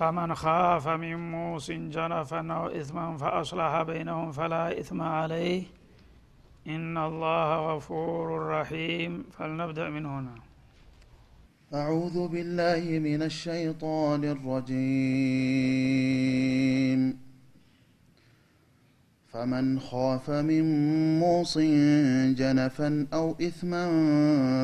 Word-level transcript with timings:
فمن 0.00 0.34
خاف 0.34 0.88
من 0.88 1.30
موص 1.30 1.70
جنفا 1.70 2.52
أو 2.52 2.66
إثما 2.66 3.16
فأصلح 3.16 3.82
بينهم 3.82 4.32
فلا 4.32 4.80
إثم 4.80 5.02
عليه. 5.02 5.62
إن 6.66 6.98
الله 6.98 7.76
غفور 7.76 8.46
رحيم. 8.46 9.24
فلنبدأ 9.38 9.88
من 9.88 10.06
هنا. 10.06 10.34
أعوذ 11.74 12.28
بالله 12.28 12.98
من 12.98 13.22
الشيطان 13.22 14.24
الرجيم. 14.24 14.80
فمن 19.32 19.80
خاف 19.80 20.30
من 20.30 20.64
موص 21.18 21.58
جنفا 22.38 23.06
أو 23.12 23.36
إثما 23.40 23.90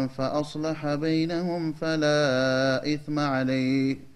فأصلح 0.06 0.94
بينهم 0.94 1.72
فلا 1.72 2.94
إثم 2.94 3.18
عليه. 3.18 4.15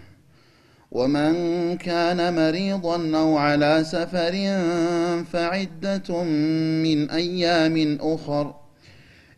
ومن 0.91 1.77
كان 1.77 2.35
مريضا 2.35 3.17
أو 3.17 3.37
على 3.37 3.83
سفر 3.83 4.31
فعدة 5.33 6.23
من 6.83 7.09
أيام 7.09 7.97
أخر. 8.01 8.55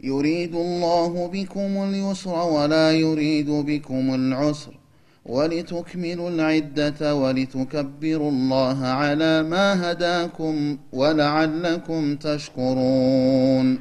يريد 0.04 0.56
الله 0.56 1.28
بكم 1.34 1.84
اليسر 1.84 2.48
ولا 2.48 2.92
يريد 2.92 3.50
بكم 3.50 4.16
العسر. 4.16 4.74
ولتكملوا 5.26 6.30
العدة 6.30 7.16
ولتكبروا 7.16 8.32
الله 8.32 8.86
على 8.86 9.44
ما 9.44 9.92
هداكم 9.92 10.78
ولعلكم 10.94 12.16
تشكرون. 12.16 13.80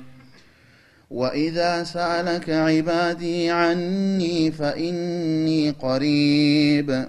وإذا 1.10 1.84
سألك 1.84 2.50
عبادي 2.50 3.50
عني 3.50 4.50
فإني 4.50 5.70
قريب. 5.70 7.08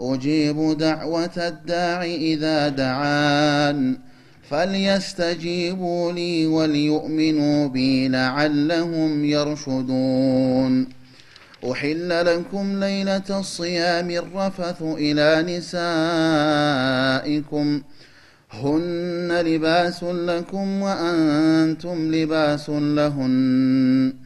أجيب 0.00 0.78
دعوة 0.78 1.36
الداع 1.36 2.04
إذا 2.04 2.68
دعان 2.68 3.98
فليستجيبوا 4.50 6.12
لي 6.12 6.46
وليؤمنوا 6.46 7.68
بي 7.68 8.08
لعلهم 8.08 9.24
يرشدون. 9.24 10.88
أحل 11.70 12.26
لكم 12.26 12.80
ليلة 12.80 13.40
الصيام 13.40 14.10
الرفث 14.10 14.82
إلى 14.82 15.58
نسائكم. 17.22 17.82
هن 18.50 19.40
لباس 19.44 20.02
لكم 20.02 20.82
وأنتم 20.82 22.14
لباس 22.14 22.70
لهن. 22.70 24.25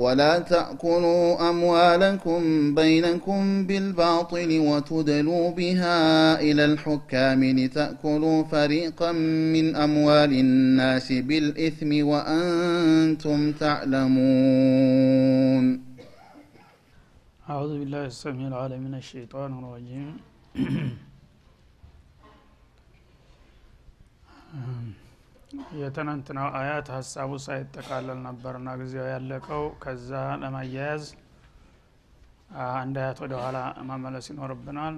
ولا 0.00 0.38
تأكلوا 0.38 1.50
أموالكم 1.50 2.40
بينكم 2.74 3.66
بالباطل 3.66 4.58
وتدلوا 4.68 5.50
بها 5.50 6.40
إلى 6.40 6.64
الحكام 6.64 7.44
لتأكلوا 7.44 8.44
فريقا 8.44 9.12
من 9.54 9.76
أموال 9.76 10.32
الناس 10.32 11.12
بالإثم 11.12 12.06
وأنتم 12.10 13.52
تعلمون. 13.52 14.84
أعوذ 17.50 17.78
بالله 17.78 18.06
السميع 18.06 18.48
العليم 18.48 18.80
من 18.80 18.94
الشيطان 18.94 19.58
الرجيم. 19.58 20.16
የትናንትናው 25.78 26.48
አያት 26.58 26.88
ሀሳቡ 26.94 27.30
ሳይጠቃለል 27.44 28.18
ነበርና 28.26 28.68
ጊዜው 28.80 29.06
ያለቀው። 29.12 29.62
ከዛ 29.82 30.10
ለማያያዝ 30.42 31.04
አንድ 32.76 32.96
አያት 33.02 33.18
ወደ 33.24 33.34
ኋላ 33.42 33.58
መመለስ 33.88 34.26
ይኖርብናል። 34.30 34.96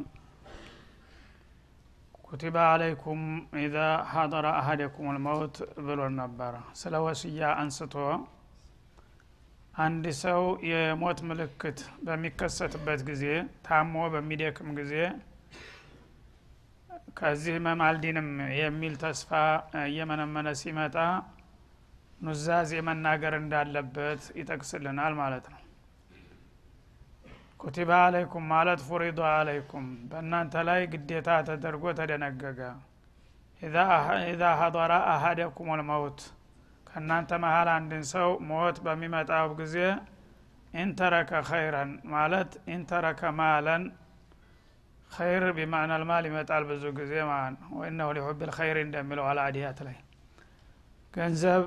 ኩቲባ 2.26 2.56
አለይኩም 2.68 3.22
ኢዛ 3.62 3.78
ሀደረ 4.12 4.46
አሀደኩም 4.60 5.08
ልመውት 5.16 5.56
ብሎ 5.86 6.00
ነበረ። 6.20 6.52
ስለ 6.80 6.94
ወስያ 7.06 7.50
አንስቶ 7.62 7.94
አንድ 9.78 10.04
ሰው 10.22 10.40
የሞት 10.70 11.20
ምልክት 11.28 11.78
በሚከሰትበት 12.06 13.00
ጊዜ 13.08 13.24
ታሞ 13.66 13.94
በሚደክም 14.14 14.70
ጊዜ 14.80 14.94
ከዚህ 17.16 17.54
ህመም 17.56 17.80
የሚል 18.60 18.94
ተስፋ 19.02 19.30
እየመነመነ 19.82 20.48
ሲመጣ 20.60 20.96
ኑዛዜ 22.20 22.72
መናገር 22.88 23.34
እንዳለበት 23.38 24.22
ይጠቅስልናል 24.40 25.14
ማለት 25.20 25.46
ነው። 25.52 25.58
ኩቲባ 27.60 27.90
አለይኩም 28.04 28.44
ማለት 28.52 28.80
ፉሪዶ 28.86 29.20
አለይኩም። 29.32 29.86
በእናንተ 30.10 30.54
ላይ 30.68 30.80
ግዴታ 30.92 31.28
ተደርጎ 31.48 31.84
ተደነገገ። 31.98 32.60
ኢዛ 33.62 34.44
ሀضራ 34.60 34.92
አሀደኩም 35.12 35.68
ልመውት 35.80 36.20
ከእናንተ 36.86 37.32
መሀል 37.44 37.68
አንድን 37.74 38.02
ሰው 38.12 38.30
ሞት 38.48 38.78
በሚመጣው 38.86 39.46
ጊዜ 39.60 39.76
ኢንተረከ 40.74 41.30
ኸይረን 41.48 41.90
ማለት 42.12 42.50
ኢንተረከ 42.74 43.30
ማለን 43.38 43.82
ኸይር 45.12 45.44
ቢማዕና 45.56 45.92
ልማል 46.02 46.24
ይመጣል 46.28 46.62
ብዙ 46.70 46.84
ጊዜ 46.98 47.12
ማለት 47.30 47.56
ነው 47.62 47.70
ወኢነሁ 47.80 48.08
ሊሑብ 48.16 48.40
ልኸይር 48.48 48.78
እንደሚለው 48.84 49.26
አልአዲያት 49.30 49.78
ላይ 49.86 49.96
ገንዘብ 51.14 51.62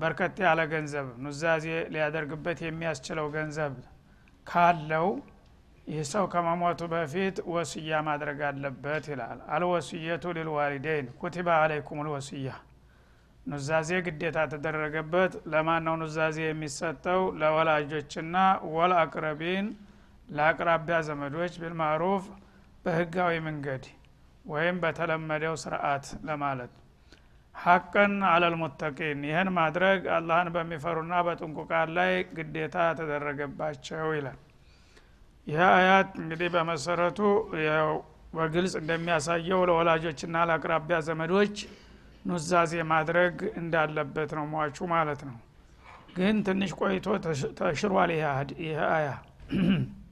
በርከት 0.00 0.36
ያለ 0.44 0.60
ገንዘብ 0.72 1.08
ኑዛዜ 1.24 1.64
ሊያደርግበት 1.94 2.60
የሚያስችለው 2.66 3.26
ገንዘብ 3.36 3.74
ካለው 4.46 5.08
ይህ 5.86 6.04
ሰው 6.12 6.24
ከመሞቱ 6.32 6.80
በፊት 6.92 7.36
ወስያ 7.54 7.98
ማድረግ 8.06 8.38
አለበት 8.48 9.04
ይላል 9.12 9.40
አልወስየቱ 9.56 10.24
ሊልዋሊደይን 10.38 11.08
ኩቲባ 11.20 11.48
አለይኩም 11.64 12.00
ልወስያ 12.06 12.54
ኑዛዜ 13.46 13.90
ግዴታ 14.06 14.38
ተደረገበት 14.52 15.32
ለማን 15.52 15.84
ነው 15.88 15.94
ኑዛዜ 16.02 16.38
የሚሰጠው 16.46 17.20
ለወላጆችና 17.40 18.36
ወልአቅረቢን 18.76 19.66
ለአቅራቢያ 20.28 20.96
ዘመዶች 21.08 21.54
ቢልማዕሩፍ 21.60 22.24
በህጋዊ 22.84 23.34
መንገድ 23.46 23.84
ወይም 24.44 24.76
በተለመደው 24.82 25.54
ስርዓት 25.62 26.06
ለማለት። 26.28 26.72
ሀቀን 27.54 28.14
አለልሙተቂን 28.30 29.20
ይህን 29.28 29.48
ማድረግ 29.56 30.00
አላህን 30.16 30.48
በሚፈሩና 30.56 31.14
በጥንቁቃን 31.26 31.90
ላይ 31.96 32.12
ግዴታ 32.36 32.76
ተደረገባቸው 32.98 34.08
ይላል። 34.16 34.38
ይህ 35.46 35.62
አያት 35.70 36.10
እንግዲህ 36.20 36.48
በመሰረቱ 36.54 37.20
በግልጽ 38.34 38.74
እንደሚያሳየው 38.80 39.60
ለወላጆችና 39.68 40.36
ለአቅራቢያ 40.48 40.96
ዘመዶች 41.08 41.56
ኑዛዜ 42.26 42.72
ማድረግ 42.92 43.36
እንዳለበት 43.60 44.30
ነው 44.38 44.46
ሟቹ 44.54 44.88
ማለት 44.94 45.20
ነው። 45.28 45.36
ግን 46.16 46.36
ትንሽ 46.46 46.70
ቆይቶ 46.80 47.06
ተሽሯል 47.60 48.10
ይህ 48.60 48.80
አያ 48.90 49.08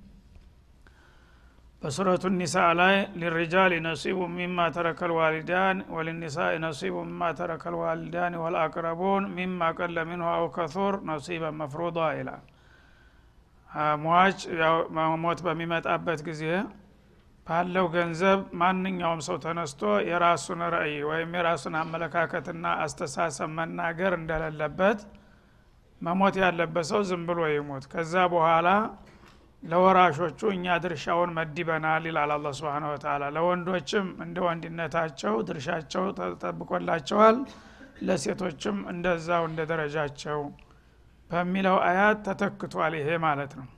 በሱረቱ 1.85 2.25
ኒሳ 2.35 2.55
ላይ 2.79 2.95
ሊሪጃል 3.21 3.73
ነሲቡ 3.87 4.19
ሚማ 4.37 4.59
ተረከ 4.77 5.01
ልዋሊዳን 5.11 5.79
ወልኒሳኢ 5.95 6.53
ነሲቡ 6.63 6.95
ሚማ 7.09 7.29
ተረከ 7.39 7.73
ልዋሊዳን 7.75 8.35
ወልአቅረቡን 8.43 9.25
ሚማ 9.35 9.69
ቀለ 9.79 9.97
ሚንሁ 10.11 10.29
አው 10.33 10.47
ከሱር 10.55 10.95
ነሲበን 11.11 11.59
መፍሩዳ 11.61 11.99
ይላል። 12.19 12.43
ሟች 14.05 14.39
ሞት 15.25 15.41
በሚመጣበት 15.47 16.21
ጊዜ 16.29 16.43
ባለው 17.47 17.87
ገንዘብ 17.95 18.41
ማንኛውም 18.61 19.23
ሰው 19.29 19.37
ተነስቶ 19.45 19.83
የራሱን 20.09 20.63
ራእይ 20.75 20.99
ወይም 21.11 21.33
የራሱን 21.39 21.75
አመለካከትና 21.81 22.67
አስተሳሰብ 22.85 23.51
መናገር 23.59 24.15
እንደሌለበት 24.21 25.01
መሞት 26.01 26.37
ያለበት 26.45 26.87
ሰው 26.93 27.03
ዝም 27.11 27.25
ብሎ 27.29 27.41
ይሙት 27.53 27.85
ከዛ 27.93 28.15
በኋላ 28.33 28.69
ለወራሾቹ 29.65 30.41
እኛ 30.55 30.75
ድርሻውን 30.85 31.31
መድበናል 31.37 32.05
ይላል 32.09 32.31
አላ 32.35 32.49
ስብን 32.59 32.85
ወተላ 32.91 33.31
ለወንዶችም 33.37 34.09
እንደ 34.25 34.39
ወንድነታቸው 34.47 35.37
ድርሻቸው 35.49 36.05
ተጠብቆላቸዋል 36.19 37.39
ለሴቶችም 38.07 38.79
እንደዛው 38.93 39.43
እንደ 39.49 39.61
ደረጃቸው 39.71 40.41
በሚለው 41.31 41.77
አያት 41.87 42.19
ተተክቷል 42.29 42.95
ይሄ 42.99 43.09
ማለት 43.25 43.53
ነው። 43.61 43.69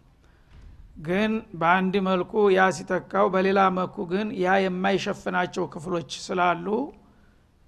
ግን 1.07 1.33
በአንድ 1.61 1.95
መልኩ 2.07 2.33
ያ 2.57 2.67
ሲተካው 2.77 3.27
በሌላ 3.35 3.61
መልኩ 3.79 3.97
ግን 4.13 4.29
ያ 4.45 4.55
የማይሸፍናቸው 4.65 5.65
ክፍሎች 5.75 6.13
ስላሉ 6.27 6.67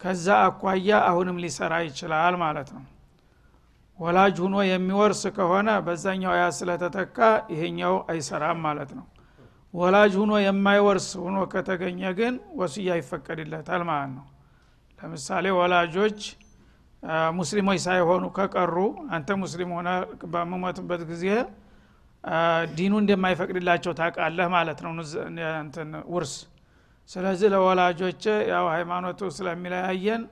ከዛ 0.00 0.26
አኳያ 0.44 0.90
አሁንም 1.08 1.40
ሊሰራ 1.44 1.74
ይችላል 1.86 2.34
ማለት 2.42 2.68
ነው 2.76 2.84
ወላጅ 3.98 4.36
ሁኖ 4.44 4.56
የሚወርስ 4.68 5.22
ከሆነ 5.36 5.68
በዛኛው 5.86 6.34
ያ 6.38 6.44
ስለተተካ 6.58 7.18
ይሄኛው 7.52 7.94
አይሰራም 8.12 8.58
ማለት 8.66 8.90
ነው። 8.98 9.06
ወላጅ 9.74 10.12
ሁኖ 10.20 10.32
የማይወርስ 10.42 11.08
ሁኖ 11.24 11.38
ከተገኘ 11.52 12.02
ግን 12.18 12.34
ወስያ 12.60 12.90
ይፈቀድለታል 13.00 13.82
ማለት 13.90 14.12
ነው። 14.18 14.26
ለምሳሌ 14.98 15.46
ወላጆች 15.58 16.20
ሙስሊሞች 17.38 17.78
ሳይሆኑ 17.86 18.24
ከቀሩ 18.36 18.76
አንተ 19.16 19.36
ሙስሊም 19.42 19.72
ሆነ 19.76 19.88
በምሞትበት 20.32 21.02
ጊዜ 21.10 21.26
ዲኑ 22.78 22.94
እንደማይፈቅድላቸው 23.02 23.92
ታውቃለህ 24.00 24.48
ማለት 24.56 24.78
ነው። 24.84 24.92
ውርስ። 26.14 26.32
ስለዚህ 27.10 27.48
ለወላጆች 27.52 28.22
ያው 28.50 28.64
ሃይማኖቱ 28.74 29.20
ስለሚለያየን 29.36 30.22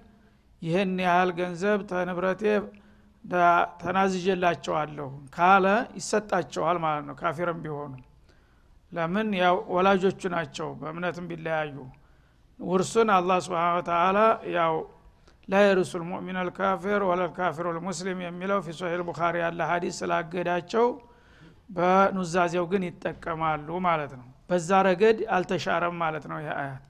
ይህን 0.63 0.93
ያህል 1.07 1.31
ገንዘብ 1.39 1.79
ተንብረቴ 1.91 2.43
ተናዝዤላቸዋለሁ 3.82 5.06
ካለ 5.36 5.67
ይሰጣቸዋል 5.98 6.77
ማለት 6.84 7.05
ነው። 7.08 7.15
ካፊርም 7.20 7.58
ቢሆኑ 7.65 7.93
ለምን? 8.93 9.29
ያው 9.41 9.56
ወላጆቹ 9.74 10.20
ናቸው 10.34 10.69
በእምነትም 10.81 11.27
ቢለያዩ። 11.31 11.77
ውርሱን 12.60 13.08
አላህ 13.17 13.39
ስብን 13.44 13.58
ተላ 13.89 14.19
ያው 14.55 14.74
ላየርሱ 15.48 15.93
ልሙእሚን 16.01 16.36
አልካፊር 16.43 17.01
ወለልካፊሩ 17.08 17.67
ልሙስሊም 17.77 18.20
የሚለው 18.24 18.58
ፊ 18.65 18.72
ሶሒል 18.79 19.03
ቡኻሪ 19.08 19.34
ያለ 19.44 19.60
ሀዲስ 19.70 19.96
ስላገዳቸው 20.01 20.86
በኑዛዜው 21.70 22.65
ግን 22.72 22.82
ይጠቀማሉ 22.89 23.69
ማለት 23.86 24.12
ነው። 24.19 24.27
በዛ 24.51 24.70
ረገድ 24.86 25.19
አልተሻረም 25.36 25.94
ማለት 26.03 26.24
ነው 26.31 26.39
ይህ 26.43 26.53
አያት። 26.56 26.82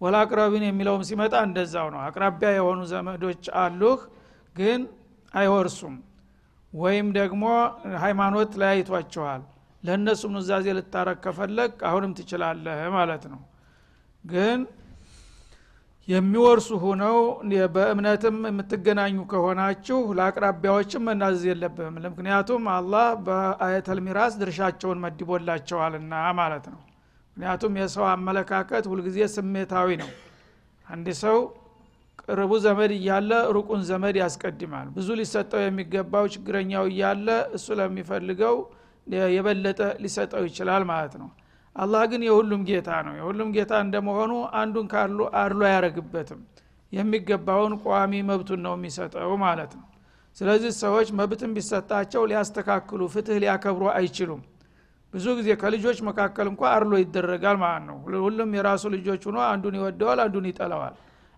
ወላ 0.00 0.16
አቅራቢን 0.24 0.64
የሚለውም 0.66 1.02
ሲመጣ 1.08 1.34
እንደዛው 1.48 1.86
ነው። 1.94 2.00
አቅራቢያ 2.06 2.48
የሆኑ 2.56 2.80
ዘመዶች 2.92 3.44
አሉህ 3.60 4.00
ግን 4.56 4.80
አይወርሱም 5.34 5.94
ወይም 6.72 7.06
ደግሞ 7.18 7.42
ሃይማኖት 8.02 8.52
ለያይቷቸዋል። 8.60 9.42
ለእነሱም 9.82 10.32
ኑዛዜ 10.36 10.66
ልታረግ 10.78 11.18
ከፈለግ 11.24 11.72
አሁንም 11.88 12.12
ትችላለህ 12.18 12.78
ማለት 12.96 13.24
ነው። 13.32 13.40
ግን 14.24 14.60
የሚወርሱ 16.08 16.68
ሁነው 16.82 17.16
በእምነትም 17.74 18.36
የምትገናኙ 18.48 19.16
ከሆናችሁ 19.30 19.98
ለአቅራቢያዎችም 20.18 21.02
መናዘዝ 21.08 21.44
የለብህም። 21.48 21.96
ምክንያቱም 22.06 22.64
አላህ 22.74 23.06
በአየተል 23.26 24.00
ሚራስ 24.06 24.34
ድርሻቸውን 24.42 25.02
መድቦላቸዋልና 25.04 26.12
ማለት 26.40 26.66
ነው። 26.74 26.80
ምክንያቱም 27.36 27.72
የሰው 27.80 28.04
አመለካከት 28.12 28.84
ሁልጊዜ 28.92 29.18
ስሜታዊ 29.34 29.88
ነው። 30.02 30.10
አንድ 30.86 31.08
ሰው 31.22 31.38
ቅርቡ 32.24 32.52
ዘመድ 32.64 32.92
እያለ 32.96 33.30
ሩቁን 33.56 33.82
ዘመድ 33.88 34.16
ያስቀድማል። 34.20 34.86
ብዙ 34.96 35.08
ሊሰጠው 35.20 35.60
የሚገባው 35.64 36.24
ችግረኛው 36.34 36.84
እያለ 36.90 37.26
እሱ 37.56 37.66
ለሚፈልገው 37.80 38.56
የበለጠ 39.34 39.80
ሊሰጠው 40.04 40.44
ይችላል 40.48 40.84
ማለት 40.90 41.14
ነው። 41.20 41.28
አላህ 41.76 42.02
ግን 42.10 42.22
የሁሉም 42.26 42.62
ጌታ 42.68 42.90
ነው። 43.06 43.14
የሁሉም 43.18 43.48
ጌታ 43.56 43.72
እንደመሆኑ 43.84 44.32
አንዱን 44.60 44.86
ካሉ 44.92 45.18
አድሎ 45.40 45.60
አያረግበትም። 45.68 46.40
የሚገባውን 46.92 47.72
ቋሚ 47.84 48.12
መብቱን 48.28 48.60
ነው 48.66 48.74
የሚሰጠው 48.78 49.32
ማለት 49.42 49.72
ነው። 49.78 49.86
ስለዚህ 50.36 50.70
ሰዎች 50.80 51.08
መብትን 51.18 51.50
ቢሰጣቸው 51.56 52.22
ሊያስተካክሉ 52.30 53.02
ፍትህ 53.12 53.36
ሊያከብሩ 53.42 53.84
አይችሉም። 53.94 54.40
ብዙ 55.14 55.26
ጊዜ 55.38 55.50
ከልጆች 55.60 55.98
መካከል 56.08 56.46
እንኳ 56.50 56.62
አርሎ 56.72 56.92
ይደረጋል 57.02 57.56
ማለት 57.62 57.84
ነው። 57.90 57.96
ሁሉም 58.24 58.50
የራሱ 58.58 58.84
ልጆች 58.96 59.22
ሆኖ 59.28 59.38
አንዱን 59.50 59.76
ይወደዋል 59.78 60.20
አንዱን 60.24 60.46
ይጠለዋል 60.50 60.94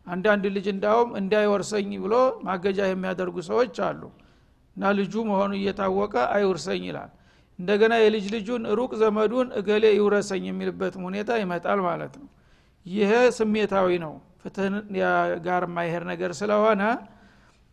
አንዳንድ 0.08 0.44
ልጅ 0.54 0.66
እንዳውም 0.72 1.10
እንዳይወርሰኝ 1.20 1.90
ብሎ 2.04 2.14
ማገጃ 2.46 2.80
የሚያደርጉ 2.88 3.36
ሰዎች 3.48 3.76
አሉ። 3.88 4.02
እና 4.76 4.90
ልጁ 4.98 5.14
መሆኑ 5.28 5.52
እየታወቀ 5.58 6.14
አይውርሰኝ 6.34 6.82
ይላል። 6.88 7.10
እንደገና 7.58 7.94
የልጅ 8.00 8.26
ልጁን 8.34 8.64
ሩቅ 8.78 8.90
ዘመዱን 9.00 9.48
እገሌ 9.60 9.84
ይውረሰኝ 9.94 10.44
የሚልበትም 10.48 11.04
ሁኔታ 11.08 11.30
ይመጣል 11.42 11.80
ማለት 11.88 12.14
ነው። 12.20 12.28
ይሄ 12.86 13.10
ስሜታዊ 13.38 13.88
ነው። 14.04 14.12
ፍትህ 14.42 14.74
ጋር 15.46 15.62
የማይሄድ 15.68 16.04
ነገር 16.10 16.32
ስለሆነ 16.40 16.82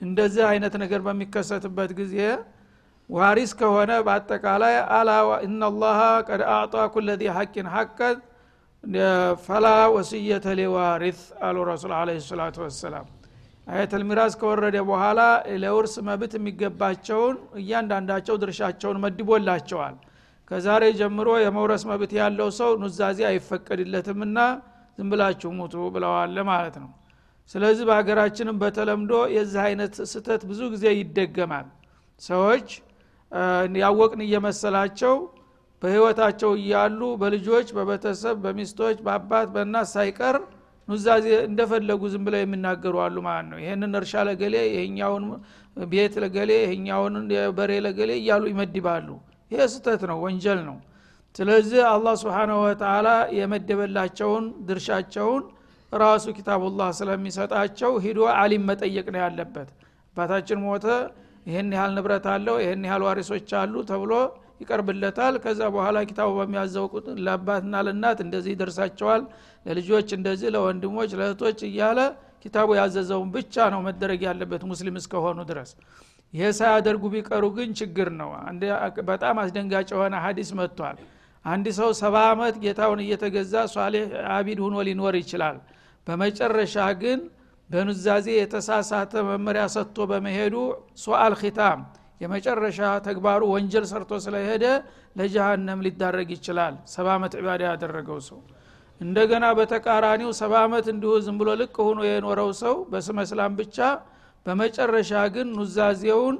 እንደዚህ 0.01 0.43
አይነት 0.51 0.73
ነገር 0.83 1.01
በሚከሰትበት 1.05 1.91
ጊዜ 1.99 2.15
ዋሪስ 3.09 3.51
ከሆነ 3.59 3.91
በአጠቃላይ 4.05 4.75
አላ 4.95 5.09
እናላሃ 5.47 5.99
ቀድ 6.27 6.41
አዕጣ 6.53 6.75
ኩለ 6.93 7.07
ሐቂን 7.37 7.67
ሐቀን 7.75 8.17
ፈላ 9.45 9.65
ወስየተ 9.93 10.47
ሊዋሪት 10.57 11.19
አሉ 11.41 11.57
ረሱል 11.69 11.93
አለ 11.99 12.09
ሰላቱ 12.25 12.57
ወሰላም። 12.63 13.05
አየተል 13.67 14.03
ሚራዝ 14.09 14.33
ከወረደ 14.41 14.77
በኋላ 14.89 15.19
ለውርስ 15.63 15.93
መብት 16.07 16.33
የሚገባቸውን 16.37 17.37
እያንዳንዳቸው 17.61 18.35
ድርሻቸውን 18.43 18.97
መድቦላቸዋል። 19.05 19.95
ከዛሬ 20.51 20.83
ጀምሮ 20.99 21.29
የመውረስ 21.43 21.83
መብት 21.91 22.11
ያለው 22.19 22.49
ሰው 22.59 22.71
ኑዛዜ 22.83 23.19
አይፈቀድለትምና 23.29 24.37
ዝም 24.97 25.09
ሙቱ 25.57 25.75
ብለዋል 25.95 26.37
ማለት 26.51 26.75
ነው። 26.83 26.91
ስለዚህ 27.49 27.85
በሀገራችንም 27.89 28.59
በተለምዶ 28.61 29.13
የዚህ 29.35 29.61
አይነት 29.65 29.95
ስተት 30.11 30.43
ብዙ 30.49 30.61
ጊዜ 30.73 30.85
ይደገማል። 30.99 31.67
ሰዎች 32.21 32.67
ያወቅን 33.81 34.21
እየመሰላቸው 34.25 35.15
በህይወታቸው 35.81 36.51
እያሉ 36.59 36.99
በልጆች 37.21 37.67
በቤተሰብ 37.77 38.35
በሚስቶች 38.45 38.97
በአባት 39.05 39.47
በእናት 39.55 39.87
ሳይቀር 39.93 40.37
ኑዛዜ 40.87 41.27
እንደፈለጉ 41.47 42.01
ዝም 42.13 42.23
ብለው 42.27 42.41
የሚናገሩ 42.41 42.95
አሉ 43.05 43.17
ማለት 43.27 43.47
ነው። 43.51 43.59
ይህንን 43.63 43.93
እርሻ 43.99 44.23
ለገሌ 44.27 44.55
ይሄኛውን 44.69 45.23
ቤት 45.87 46.13
ለገሌ 46.23 46.51
ይሄኛውን 46.63 47.15
በሬ 47.57 47.71
ለገሌ 47.85 48.11
እያሉ 48.21 48.43
ይመድባሉ። 48.51 49.07
ይሄ 49.51 49.61
ስተት 49.73 50.03
ነው 50.11 50.17
ወንጀል 50.25 50.59
ነው። 50.69 50.77
ስለዚህ 51.35 51.81
አላህ 51.93 52.13
ስብሓናሁ 52.21 52.57
ወተላ 52.65 53.07
የመደበላቸውን 53.39 54.45
ድርሻቸውን 54.67 55.43
ራሱ 55.91 56.25
ኪታቡላህ 56.37 56.89
ስለሚሰጣቸው 56.99 57.91
ሂዶ 58.05 58.19
አሊም 58.37 58.63
መጠየቅ 58.69 59.07
ነው 59.13 59.21
ያለበት። 59.25 59.69
አባታችን 60.15 60.59
ሞተ 60.65 60.85
ይህን 61.45 61.69
ያህል 61.75 61.91
ንብረት 61.97 62.25
አለው 62.33 62.55
ይህን 62.63 62.83
ያህል 62.87 63.03
ዋሪሶች 63.07 63.49
አሉ 63.59 63.73
ተብሎ 63.89 64.13
ይቀርብለታል። 64.61 65.35
ከዛ 65.43 65.61
በኋላ 65.75 65.97
ኪታቡ 66.09 66.29
በሚያዘው 66.39 66.85
ለአባትና 67.25 67.81
ለእናት 67.87 68.19
እንደዚህ 68.25 68.51
ይደርሳቸዋል። 68.55 69.23
ለልጆች 69.65 70.09
እንደዚህ 70.17 70.49
ለወንድሞች 70.55 71.11
ለእህቶች 71.19 71.59
እያለ 71.69 71.99
ኪታቡ 72.43 72.69
ያዘዘውን 72.79 73.29
ብቻ 73.35 73.55
ነው 73.73 73.79
መደረግ 73.85 74.21
ያለበት 74.27 74.63
ሙስሊም 74.71 74.97
እስከሆኑ 75.01 75.39
ድረስ። 75.49 75.69
ይሄ 76.33 76.47
ሳያደርጉ 76.57 77.03
ቢቀሩ 77.13 77.43
ግን 77.57 77.69
ችግር 77.79 78.09
ነው። 78.19 78.29
በጣም 79.09 79.35
አስደንጋጭ 79.43 79.87
የሆነ 79.93 80.15
ሀዲስ 80.25 80.49
መጥቷል። 80.59 80.97
አንድ 81.45 81.65
ሰው 81.77 81.89
ሰባ 81.99 82.15
ዓመት 82.29 82.55
ጌታውን 82.63 82.99
እየተገዛ 83.03 83.55
ሷሌህ 83.73 84.05
አቢድ 84.35 84.59
ሁኖ 84.65 84.75
ሊኖር 84.87 85.15
ይችላል። 85.21 85.57
በመጨረሻ 86.07 86.75
ግን 87.01 87.19
በኑዛዜ 87.69 88.27
የተሳሳተ 88.35 89.13
መመሪያ 89.29 89.63
ሰጥቶ 89.75 89.97
በመሄዱ 90.11 90.55
ሶአል 91.03 91.33
ኪታም 91.41 91.79
የመጨረሻ 92.21 92.79
ተግባሩ 93.07 93.41
ወንጀል 93.53 93.85
ሰርቶ 93.91 94.11
ስለሄደ 94.25 94.65
ለጀሃነም 95.19 95.83
ሊዳረግ 95.85 96.29
ይችላል። 96.35 96.75
ሰባ 96.93 97.07
ዓመት 97.17 97.33
ዒባዳ 97.39 97.61
ያደረገው 97.71 98.19
ሰው። 98.27 98.39
እንደገና 99.01 99.45
በተቃራኒው 99.57 100.29
ሰባ 100.39 100.53
ዓመት 100.65 100.85
እንዲሁ 100.93 101.13
ዝም 101.25 101.37
ብሎ 101.41 101.49
ልቅ 101.61 101.75
ሆኖ 101.87 101.99
የኖረው 102.07 102.51
ሰው 102.61 102.75
በስመ 102.91 103.19
ብቻ 103.59 103.77
በመጨረሻ 104.45 105.11
ግን 105.35 105.47
ኑዛዜውን 105.57 106.35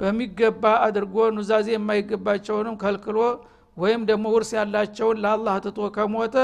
በሚገባ 0.00 0.64
አድርጎ 0.86 1.16
ኑዛዜ 1.36 1.68
የማይገባቸውንም 1.74 2.76
ከልክሎ 2.82 3.18
ወይም 3.76 4.02
ደግሞ 4.10 4.24
ውርስ 4.34 4.50
ያላቸውን 4.58 5.20
ለአላህ 5.24 5.56
ትቶ 5.64 5.88
ከሞተ 5.96 6.36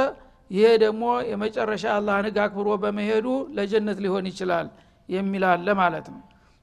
ይሄ 0.50 0.66
ደግሞ 0.84 1.02
የመጨረሻ 1.30 1.84
አላህን 1.96 2.26
ህግ 2.28 2.38
አክብሮ 2.44 2.68
በመሄዱ 2.82 3.26
ለጀነት 3.56 3.98
ሊሆን 4.04 4.24
ይችላል 4.30 4.68
የሚላለ 5.08 5.68
ማለት 5.82 6.06
ነው 6.14 6.20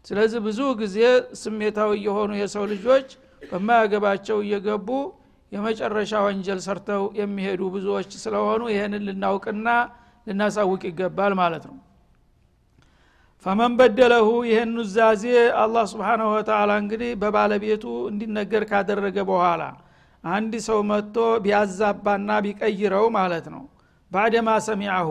ስለዚህ 0.08 0.40
ብዙ 0.46 0.60
ጊዜ 0.82 0.98
ስሜታዊ 1.42 1.92
የሆኑ 2.06 2.32
የሰው 2.40 2.66
ልጆች 2.72 3.08
በማያገባቸው 3.44 4.38
እየገቡ 4.44 4.90
የመጨረሻ 5.52 6.14
ወንጀል 6.26 6.60
ሰርተው 6.66 7.04
የሚሄዱ 7.20 7.62
ብዙዎች 7.76 8.10
ስለሆኑ 8.24 8.62
ይህንን 8.74 9.04
ልናውቅና 9.08 9.68
ልናሳውቅ 10.28 10.82
ይገባል 10.90 11.34
ማለት 11.42 11.66
ነው። 11.70 11.78
ፈመን 13.46 13.74
በደለሁ 13.80 14.28
ይህን 14.50 14.72
ኑዛዜ 14.78 15.24
አላህ 15.62 15.84
ስብሓናሁ 15.92 16.30
ወተላ 16.36 16.72
እንግዲህ 16.82 17.12
በባለቤቱ 17.22 17.84
እንዲነገር 18.12 18.64
ካደረገ 18.72 19.18
በኋላ 19.30 19.64
አንድ 20.24 20.54
ሰው 20.68 20.80
መጥቶ 20.90 21.16
ቢያዛባና 21.44 22.30
ቢቀይረው 22.46 23.06
ማለት 23.18 23.46
ነው። 23.54 23.64
ባደማ 24.12 24.50
ሰሚዐሁ 24.68 25.10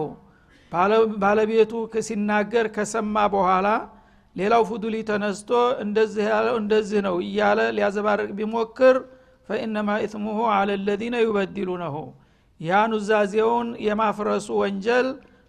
ባለቤቱ 1.23 1.73
ሲናገር 2.07 2.67
ከሰማ 2.76 3.17
በኋላ 3.35 3.67
ሌላው 4.37 4.62
ፉዱሊ 4.69 4.97
ተነስቶ 5.09 5.50
እንደዚህ 5.85 6.25
ያለው 6.33 6.57
እንደዚህ 6.62 7.00
ነው 7.07 7.16
እያለ 7.25 7.61
ሊያዘባርቅ 7.76 8.28
ቢሞክር 8.38 8.97
ፈኢነማ 9.49 9.88
ኢትሙሁ 10.05 10.38
አለ 10.55 10.71
ለዚነ 10.87 11.16
ዩበድሉነሁ 11.25 11.97
ያ 12.61 12.83
ኑዛዜውን 12.93 13.69
የማፍረሱ 13.87 14.49
ወንጀል 14.61 15.09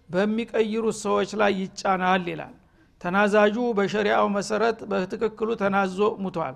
በሚቀይሩት 0.10 0.98
ሰዎች 1.06 1.30
ላይ 1.42 1.52
ይጫናል 1.62 2.26
ይላል። 2.32 2.54
ተናዛዡ 3.02 3.58
በሸሪአው 3.78 4.28
መሰረት 4.36 4.78
በትክክሉ 4.92 5.50
ተናዞ 5.62 5.98
ሙቷል። 6.24 6.56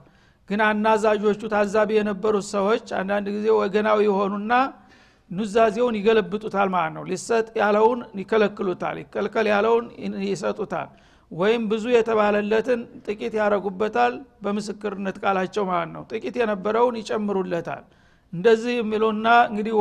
ግን 0.49 0.61
አናዛዦቹ 0.67 1.41
ታዛቢ 1.53 1.89
የነበሩት 1.97 2.45
ሰዎች 2.55 2.85
አንዳንድ 2.99 3.27
ጊዜ 3.35 3.47
ወገናዊ 3.59 3.99
የሆኑና 4.07 4.53
ኑዛዜውን 5.31 5.95
ይገለብጡታል 5.99 6.69
ማለት 6.73 6.93
ነው። 6.97 7.03
ሊሰጥ 7.11 7.47
ያለውን 7.61 7.99
ይከለክሉታል 8.21 8.95
ይከልከል 9.03 9.47
ያለውን 9.53 9.85
ይሰጡታል 10.27 10.89
ወይም 11.31 11.63
ብዙ 11.71 11.85
የተባለለትን 11.93 12.79
ጥቂት 13.05 13.33
ያረጉበታል 13.39 14.13
በምስክርነት 14.43 15.17
ቃላቸው 15.23 15.63
ማለት 15.69 15.91
ነው። 15.95 16.03
ጥቂት 16.11 16.35
የነበረውን 16.41 16.95
ይጨምሩለታል። 17.01 17.83
እንደዚህ 18.33 18.73
የሚሉና 18.79 19.27
እንግዲህ 19.49 19.73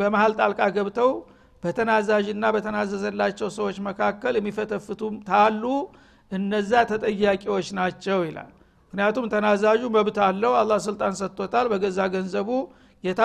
በመሀል 0.00 0.32
ጣልቃ 0.40 0.60
ገብተው 0.76 1.10
በተናዛዥና 1.62 2.44
በተናዘዘላቸው 2.54 3.48
ሰዎች 3.58 3.76
መካከል 3.88 4.34
የሚፈተፍቱ 4.38 5.00
ታሉ። 5.28 5.62
እነዛ 6.32 6.72
ተጠያቂዎች 6.90 7.68
ናቸው 7.78 8.18
ይላል። 8.26 8.50
ምክንያቱም 8.92 9.24
ተናዛዡ 9.32 9.82
መብት 9.96 10.18
አለው 10.26 10.52
አላህ 10.60 10.78
ስልጣን 10.86 11.14
ሰጥቶታል 11.20 11.66
በገዛ 11.72 11.98
ገንዘቡ 12.14 12.48
ጌታ 13.04 13.20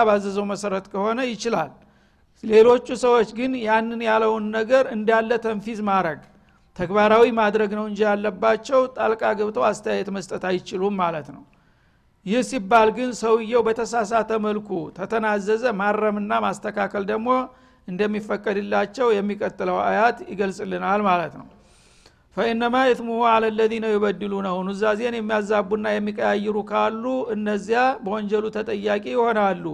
መሰረት 0.52 0.86
ከሆነ 0.92 1.18
ይችላል። 1.30 1.72
ሌሎቹ 2.44 2.88
ሰዎች 3.04 3.28
ግን 3.38 3.52
ያንን 3.66 4.00
ያለውን 4.08 4.44
ነገር 4.56 4.84
እንዳለ 4.96 5.30
ተንፊዝ 5.44 5.78
ማድረግ 5.88 6.18
ተግባራዊ 6.76 7.26
ማድረግ 7.38 7.70
ነው 7.78 7.84
እንጂ 7.90 8.00
ያለባቸው 8.06 8.80
ጣልቃ 8.96 9.22
ገብተው 9.38 9.64
አስተያየት 9.68 10.08
መስጠት 10.16 10.42
አይችሉም 10.50 10.94
ማለት 11.02 11.28
ነው። 11.34 11.42
ይህ 12.26 12.40
ሲባል 12.48 12.88
ግን 12.96 13.10
ሰውየው 13.20 13.62
በተሳሳተ 13.66 14.30
መልኩ 14.46 14.68
ተተናዘዘ 14.96 15.64
ማረምና 15.80 16.32
ማስተካከል 16.44 17.04
ደግሞ 17.10 17.28
እንደሚፈቀድላቸው 17.88 19.08
የሚቀጥለው 19.16 19.76
አያት 19.84 20.18
ይገልጽልናል 20.32 21.00
ማለት 21.08 21.34
ነው። 21.40 21.46
ፈኢነማ 22.36 22.76
ኢትሙሁ 22.90 23.20
አለ 23.32 23.44
ለዚነ 23.58 23.86
ዩበድሉነሁ 23.92 24.56
ኑዛዜን 24.68 25.14
የሚያዛቡና 25.18 25.86
የሚቀያይሩ 25.94 26.56
ካሉ 26.70 27.04
እነዚያ 27.34 27.82
በወንጀሉ 28.02 28.44
ተጠያቂ 28.56 29.04
ይሆናሉ። 29.14 29.64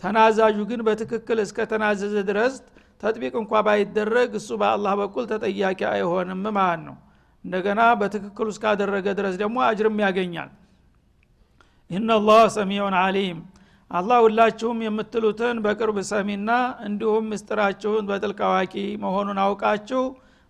ተናዛዡ 0.00 0.58
ግን 0.70 0.80
በትክክል 0.86 1.38
እስከ 1.44 1.66
ተናዘዘ 1.72 2.14
ድረስ 2.28 2.54
ተጥቢቅ 3.00 3.34
እንኳ 3.40 3.52
ባይደረግ 3.66 4.30
እሱ 4.38 4.50
በአላህ 4.60 4.92
በኩል 5.00 5.24
ተጠያቂ 5.30 5.80
አይሆንም 5.92 6.42
ማለት 6.56 6.80
ነው። 6.86 6.96
እንደገና 7.44 7.80
በትክክሉ 8.00 8.46
እስካደረገ 8.54 9.06
ድረስ 9.18 9.34
ደግሞ 9.42 9.58
አጅርም 9.66 9.98
ያገኛል። 10.04 10.50
ኢነላህ 11.90 12.42
ሰሚዑን 12.56 12.94
አሊም 13.00 13.38
አላህ 13.90 14.18
ሁላችሁም 14.24 14.78
የምትሉትን 14.84 15.56
በቅርብ 15.64 15.98
ሰሚና 16.10 16.50
እንዲሁም 16.86 17.28
ምስጥራችሁን 17.32 18.08
በጥልቅ 18.10 18.40
አዋቂ 18.48 18.74
መሆኑን 19.04 19.38
አውቃችሁ 19.44 20.02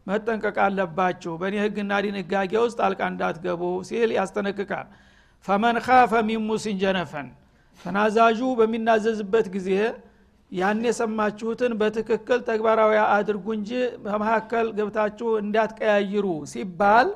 መጠንቀቅ 0.07 0.57
አለባችሁ። 0.65 1.33
በእኔ 1.41 1.55
ህግና 1.63 1.93
ድንጋጌ 2.05 2.53
ውስጥ 2.65 2.79
አልቃ 2.87 3.01
እንዳትገቡ 3.13 3.63
ሲል 3.89 4.11
ያስጠነቅቃል። 4.17 4.87
ፈመን 5.49 5.77
ካፈ 5.87 6.13
ሚን 6.29 6.43
ሙሲን 6.49 6.77
ጀነፈን። 6.83 7.29
ተናዛዡ 7.81 8.41
በሚናዘዝበት 8.59 9.47
ጊዜ 9.55 9.69
ያን 10.53 10.79
የሰማችሁትን 10.87 11.73
በትክክል 11.81 12.39
ተግባራዊ 12.47 12.93
አድርጉ 13.11 13.47
እንጂ 13.57 13.71
በመካከል 14.05 14.67
ገብታችሁ 14.79 15.31
እንዳትቀያይሩ 15.43 16.27
ሲባል 16.53 17.09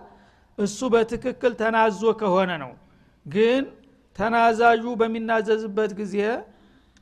እሱ 0.59 0.79
በትክክል 0.95 1.53
ተናዞ 1.61 2.03
ከሆነ 2.21 2.51
ነው። 2.65 2.73
ግን 3.27 3.63
ተናዛዡ 4.17 4.85
በሚናዘዝበት 5.01 5.93
ጊዜ 6.01 6.17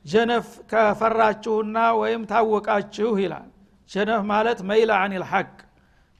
ጀነፍ 0.05 0.47
ከፈራችሁና 0.71 1.77
ወይም 2.01 2.21
ታወቃችሁ 2.31 3.09
ይላል። 3.23 3.49
ጀነፍ 3.89 4.21
ማለት 4.31 4.59
መይላ 4.69 4.91
አኒል 5.03 5.25
ሐቅ 5.31 5.49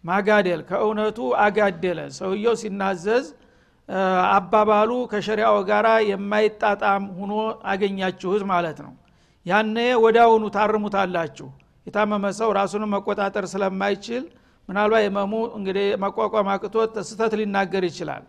ማጋደል 0.04 0.62
ከእውነቱ 0.70 1.20
አጋደለ። 1.44 2.00
ሰውየው 2.18 2.56
ሲናዘዝ 2.62 3.26
አባባሉ 4.34 4.92
ከሸሪያው 5.12 5.58
ጋራ 5.70 5.88
የማይጣጣም 6.10 7.04
ሁኖ 7.18 7.34
አገኛችሁት 7.72 8.44
ማለት 8.52 8.78
ነው 8.86 8.94
ያነ 9.46 9.76
ወዳውኑ 10.04 10.44
ታርሙታላችሁ። 10.56 11.48
የታመመ 11.88 12.26
ሰው 12.40 12.50
ራሱንም 12.58 12.92
መቆጣጠር 12.96 13.46
ስለማይችል 13.54 14.24
ምናልባት 14.70 15.04
የመሙ 15.06 15.34
እንግዲህ 15.58 15.88
መቋቋም 16.04 16.50
አቅቶት 16.54 16.94
ስተት 17.10 17.34
ሊናገር 17.40 17.84
ይችላል። 17.90 18.24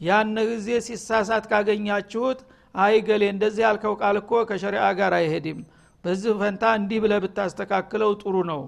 ያን 0.00 0.36
ጊዜ 0.50 0.68
ሲሳሳት 0.86 1.44
ካገኛችሁት 1.50 2.38
አይ 2.74 2.94
ገሌ 3.08 3.22
እንደዚህ 3.34 3.62
ያልከው 3.66 3.94
ቃል 4.00 4.16
እኮ 4.22 4.32
ከሸሪአ 4.48 4.86
ጋር 4.98 5.12
አይሄድም። 5.18 5.60
በዚህ 6.04 6.32
ፈንታ 6.40 6.64
እንዲህ 6.78 6.98
ብለ 7.04 7.14
ብታስተካክለው 7.24 8.10
ጥሩ 8.22 8.36
ነው 8.50 8.62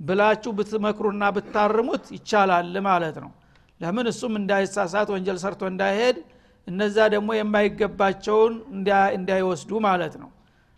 ብላችሁ 0.00 0.50
ብትመክሩና 0.58 1.24
ብታርሙት 1.36 2.04
ይቻላል 2.16 2.74
ማለት 2.88 3.16
ነው። 3.24 3.30
ለምን? 3.80 4.06
እሱም 4.12 4.32
እንዳይሳሳት 4.40 5.08
ወንጀል 5.14 5.38
ሰርቶ 5.44 5.62
እንዳይሄድ 5.70 6.16
እነዛ 6.66 6.96
ደግሞ 7.14 7.28
የማይገባቸውን 7.36 8.54
እንዳይወስዱ 9.16 9.70
ማለት 9.86 10.14
ነው 10.22 10.30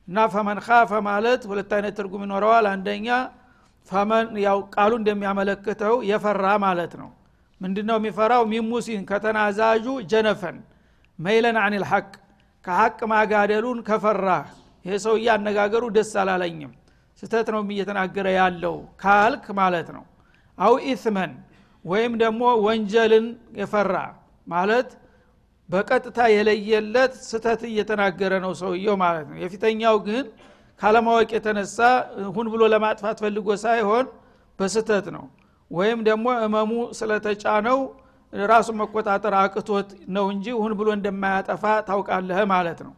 እና 0.09 0.19
ፈመን 0.33 0.59
ካፈ 0.67 0.93
ማለት 1.07 1.43
ሁለት 1.51 1.71
አይነት 1.77 1.95
ትርጉም 1.99 2.23
ይኖረዋል። 2.27 2.67
አንደኛ 2.73 3.09
ፈመን 3.89 4.27
ያው 4.45 4.59
ቃሉ 4.75 4.93
እንደሚያመለክተው 5.01 5.95
የፈራ 6.11 6.47
ማለት 6.65 6.93
ነው። 7.01 7.11
ምንድነው 7.61 7.97
የሚፈራው? 8.01 8.43
ሚሙሲን 8.53 9.03
ከተናዛዡ 9.11 9.87
ጀነፈን 10.13 10.57
መይለን 11.19 11.57
አን 11.63 11.75
ልሐቅ 11.83 12.09
ከሐቅ 12.65 12.99
ማጋደሉን 13.13 13.79
ከፈራ። 13.89 14.29
ይሄ 14.85 14.95
ሰውዬ 15.05 15.27
አነጋገሩ 15.35 15.85
ደስ 15.97 16.13
አላለኝም 16.23 16.73
ስተት 17.23 17.49
ነው 17.55 17.61
እየተናገረ 17.69 18.27
ያለው 18.39 18.75
ካልክ 19.03 19.45
ማለት 19.61 19.89
ነው። 19.97 20.05
አው 20.59 20.75
ኢትመን 20.91 21.33
ወይም 21.85 22.13
ደግሞ 22.23 22.43
ወንጀልን 22.67 23.27
የፈራ 23.61 23.95
ማለት 24.47 24.89
በቀጥታ 25.69 26.19
የለየለት 26.33 27.13
ስተት 27.23 27.63
እየተናገረ 27.69 28.33
ነው 28.45 28.53
ሰውየው 28.61 28.97
ማለት 29.03 29.27
ነው። 29.31 29.37
የፊተኛው 29.43 29.97
ግን 30.07 30.25
ካለማወቅ 30.81 31.29
የተነሳ 31.37 31.79
ሁን 32.37 32.47
ብሎ 32.53 32.63
ለማጥፋት 32.73 33.19
ፈልጎ 33.25 33.49
ሳይሆን 33.65 34.07
በስተት 34.59 35.07
ነው። 35.17 35.25
ወይም 35.71 36.01
ደግሞ 36.09 36.27
እመሙ 36.47 36.71
ስለተጫነው 36.99 37.79
ራሱን 38.33 38.77
መቆጣጠር 38.81 39.35
አቅቶት 39.41 39.89
ነው 40.15 40.25
እንጂ 40.33 40.47
ሁን 40.61 40.73
ብሎ 40.79 40.89
እንደማያጠፋ 40.97 41.65
ታውቃለህ 41.89 42.41
ማለት 42.53 42.81
ነው። 42.87 42.95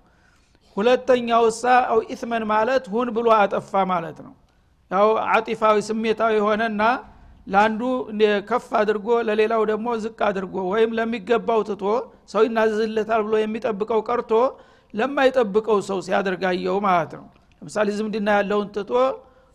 ሁለተኛው 0.76 1.42
እሳ 1.50 1.62
አው 1.92 2.00
ኢትመን 2.12 2.44
ማለት 2.50 2.84
ሁን 2.94 3.08
ብሎ 3.16 3.28
አጠፋ 3.36 3.72
ማለት 3.92 4.18
ነው። 4.26 4.32
ያው 4.90 5.06
አጢፋዊ 5.34 5.76
ስሜታዊ 5.88 6.32
የሆነና 6.38 6.82
ለአንዱ 7.46 7.80
ከፍ 8.48 8.68
አድርጎ 8.78 9.08
ለሌላው 9.28 9.62
ደግሞ 9.70 9.88
ዝቅ 10.04 10.18
አድርጎ 10.28 10.54
ወይም 10.72 10.90
ለሚገባው 10.98 11.60
ትቶ 11.68 11.84
ሰው 12.32 12.42
ይናዘዝለታል 12.46 13.20
ብሎ 13.26 13.34
የሚጠብቀው 13.40 14.00
ቀርቶ 14.08 14.32
ለማይጠብቀው 14.94 15.78
ሰው 15.88 15.98
ሲያደርጋየው 16.06 16.78
ማለት 16.86 17.12
ነው። 17.18 17.26
ለምሳሌ 17.62 17.88
ዝምድና 17.98 18.28
ያለውን 18.38 18.68
ትቶ 18.76 18.92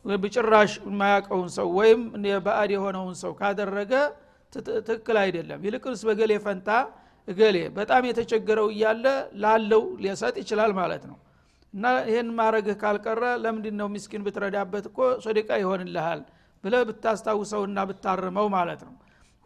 በጭራሽ 0.05 0.71
የማያውቀውን 0.85 1.49
ሰው 1.57 1.67
ወይም 1.79 2.01
በአድ 2.45 2.69
የሆነውን 2.75 3.15
ሰው 3.21 3.31
ካደረገ 3.39 3.93
ትክክል 4.81 5.17
አይደለም። 5.23 5.59
ይልቅንስ 5.67 6.01
በገሌ 6.07 6.31
ፈንታ 6.45 6.69
እገሌ 7.27 7.57
በጣም 7.75 8.03
የተቸገረው 8.09 8.67
እያለ 8.73 9.05
ላለው 9.43 9.83
ሊሰጥ 10.03 10.35
ይችላል 10.41 10.71
ማለት 10.79 11.03
ነው። 11.09 11.17
እና 11.73 11.85
ይህን 12.07 12.29
ማድረግህ 12.39 12.75
ካልቀረ 12.81 13.23
ለምንድን 13.43 13.75
ነው 13.81 13.87
ሚስኪን 13.93 14.23
ብትረዳበት 14.25 14.85
እኮ 14.89 14.97
ሶደቃ 15.25 15.49
ይሆንልሃል 15.61 16.21
ብለ 16.63 16.75
ብታስታውሰውና 16.87 17.79
ብታርመው 17.89 18.47
ማለት 18.55 18.81
ነው። 18.87 18.93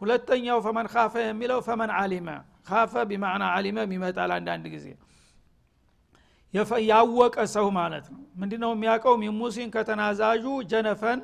ሁለተኛው 0.00 0.58
ፈመን 0.64 0.86
ካፈ 0.92 1.14
የሚለው 1.24 1.58
ፈመን 1.66 1.90
አሊመ 1.98 2.28
ካፈ 2.68 2.92
ቢማዕና 3.10 3.44
አሊመ 3.56 3.78
ይመጣል 3.90 4.30
አንዳንድ 4.36 4.64
ጊዜ። 4.74 4.86
ያወቀ 6.88 7.36
ሰው 7.54 7.66
ማለት 7.78 8.06
ነው። 8.12 8.20
ምንድነው 8.40 8.70
የሚያውቀው? 8.74 9.14
ሚሙሲን 9.22 9.68
ከተናዛዡ 9.74 10.44
ጀነፈን 10.70 11.18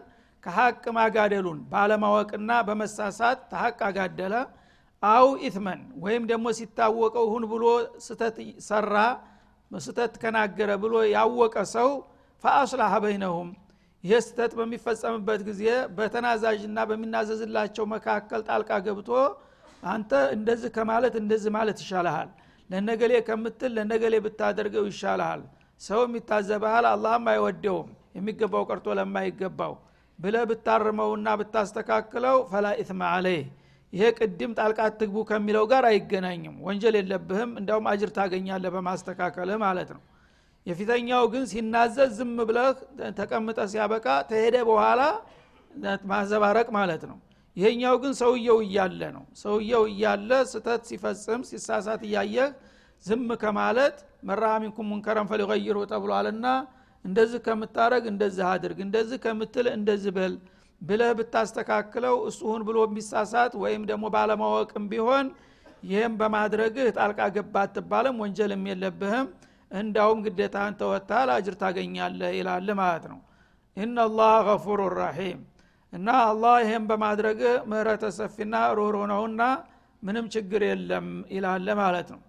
ከሀቅ 0.45 0.85
ማጋደሉን 0.97 1.59
ባለማወቅና 1.73 2.51
በመሳሳት 2.69 3.39
ተሀቅ 3.53 3.79
አጋደለ። 3.89 4.35
አው 5.03 5.27
ኢትመን 5.47 5.81
ወይም 6.05 6.25
ደግሞ 6.31 6.47
ሲታወቀው 6.59 7.27
ሁን 7.33 7.45
ብሎ 7.53 7.65
ስተት 8.07 8.37
ሰራ 8.67 8.95
ስተት 9.71 10.15
ከናገረ 10.23 10.71
ብሎ 10.83 10.95
ያወቀ 11.15 11.57
ሰው 11.75 11.89
ፈአስላሐ 12.45 12.93
በይነሁም 13.05 13.49
ይህ 14.05 14.21
ስተት 14.27 14.53
በሚፈጸምበት 14.59 15.41
ጊዜ 15.49 15.65
በተናዛዥና 15.97 16.79
በሚናዘዝላቸው 16.91 17.85
መካከል 17.93 18.41
ጣልቃ 18.49 18.71
ገብቶ 18.87 19.11
አንተ 19.87 20.11
እንደዚህ 20.37 20.71
ከማለት 20.77 21.15
እንደዚህ 21.21 21.51
ማለት 21.57 21.79
ይሻልሃል 21.85 22.29
ለነገሌ 22.71 23.13
ከምትል 23.29 23.73
ለነገሌ 23.79 24.15
ብታደርገው 24.27 24.85
ይሻልሃል 24.91 25.41
ሰው 25.81 26.01
የሚታዘበሃል 26.07 26.87
አላህም 26.91 27.27
አይወደውም 27.33 27.89
የሚገባው 28.19 28.65
ቀርቶ 28.71 28.87
ለማይገባው 28.99 29.75
ብለ 30.19 30.37
ብታርመውና 30.51 31.29
ብታስተካክለው 31.41 32.39
ፈላ 32.51 32.67
ኢትማ 32.83 33.03
አለይህ 33.17 33.45
ይሄ 33.93 34.05
ቅድም 34.19 34.53
ጣልቃ 34.59 34.81
ትግቡ 35.01 35.23
ከሚለው 35.31 35.65
ጋር 35.73 35.85
አይገናኝም 35.89 36.55
ወንጀል 36.67 36.95
የለብህም 36.99 37.51
እንዲያውም 37.61 37.89
አጅር 37.91 38.11
ታገኛለህ 38.19 38.73
በማስተካከልህ 38.77 39.59
ማለት 39.65 39.91
ነው 39.97 40.03
የፊተኛው 40.67 41.25
ግን 41.33 41.45
ሲናዘዝ 41.53 42.11
ዝም 42.19 42.37
ብለህ 42.49 42.69
ተቀምጠ 43.19 43.59
ሲያበቃ 43.73 44.07
ተሄደ 44.31 44.57
በኋላ 44.69 45.01
ማዘባረቅ 46.11 46.69
ማለት 46.77 47.03
ነው። 47.11 47.19
ይሄኛው 47.57 47.95
ግን 48.03 48.13
ሰውየው 48.21 48.59
እያለ 48.67 49.01
ነው። 49.17 49.25
ሰውየው 49.41 49.83
እያለ 49.91 50.31
ስተት 50.53 50.83
ሲፈጽም 50.91 51.41
ሲሳሳት 51.51 52.03
እያየህ 52.09 52.51
ዝም 53.05 53.29
ከማለት 53.43 53.97
መራ 54.29 54.45
ሚንኩም 54.63 54.87
ሙንከረን 54.91 55.27
ፈሊቀይሩ 55.31 55.79
ተብሏልና 55.93 56.47
እንደዚህ 57.05 57.41
ከምታረግ 57.47 58.05
እንደዚህ 58.13 58.45
አድርግ 58.51 58.79
እንደዚህ 58.87 59.19
ከምትል 59.25 59.67
እንደዚህ 59.77 60.13
በል 60.19 60.35
ብለህ 60.81 61.11
ብታስተካክለው 61.19 62.17
እሱሁን 62.29 62.63
ብሎ 62.69 62.79
የሚሳሳት 62.87 63.53
ወይም 63.63 63.83
ደግሞ 63.91 64.05
ባለማወቅም 64.15 64.85
ቢሆን 64.93 65.27
ይህም 65.91 66.15
በማድረግህ 66.21 66.87
ጣልቃ 66.99 67.21
ገባ 67.37 67.55
አትባለም 67.67 68.17
ወንጀልም 68.23 68.63
የለብህም 68.71 69.27
እንዳውም 69.73 70.19
ግዴታህን 70.27 70.75
ተወታል 70.81 71.29
አጅር 71.35 71.55
ታገኛለህ 71.61 72.33
ይላል 72.39 72.69
ማለት 72.81 73.05
ነው። 73.13 73.21
ኢናላህ 73.77 74.35
ገፉሩ 74.49 74.81
ራሒም 74.97 75.41
እና 75.93 76.09
አላህ 76.27 76.55
ይህም 76.65 76.85
በማድረግህ 76.91 77.55
ምህረተ 77.71 78.05
ሰፊና 78.19 78.55
ሩህሩ 78.79 78.97
ነውና 79.11 79.43
ምንም 80.03 80.27
ችግር 80.35 80.63
የለም 80.69 81.07
ይላለ 81.35 81.67
ማለት 81.81 82.09
ነው። 82.15 82.21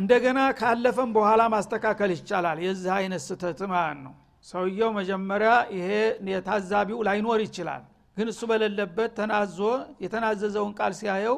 እንደገና 0.00 0.40
ካለፈም 0.58 1.10
በኋላ 1.16 1.42
ማስተካከል 1.54 2.10
ይቻላል። 2.14 2.58
የዚህ 2.66 2.92
አይነት 2.98 3.22
ስተት 3.26 3.60
ማለት 3.72 3.98
ነው። 4.06 4.14
ሰውየው 4.46 4.90
መጀመሪያ 4.98 5.50
ይሄ 5.76 5.88
የታዛቢው 6.30 6.98
ላይኖር 7.08 7.40
ይችላል። 7.46 7.82
ግን 8.16 8.28
እሱ 8.32 8.42
በሌለበት 8.50 9.10
ተናዞ 9.18 9.58
የተናዘዘውን 10.04 10.72
ቃል 10.78 10.92
ሲያየው 11.00 11.36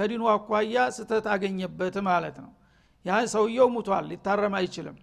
ከዲኑ 0.00 0.22
አኳያ 0.32 0.76
ስተት 0.96 1.26
አገኘበት 1.32 1.96
ማለት 2.06 2.36
ነው። 2.44 2.50
ያን 3.04 3.26
ሰውየው 3.32 3.68
ሙቷል 3.74 4.04
ሊታረም 4.10 4.54
አይችልም። 4.58 4.96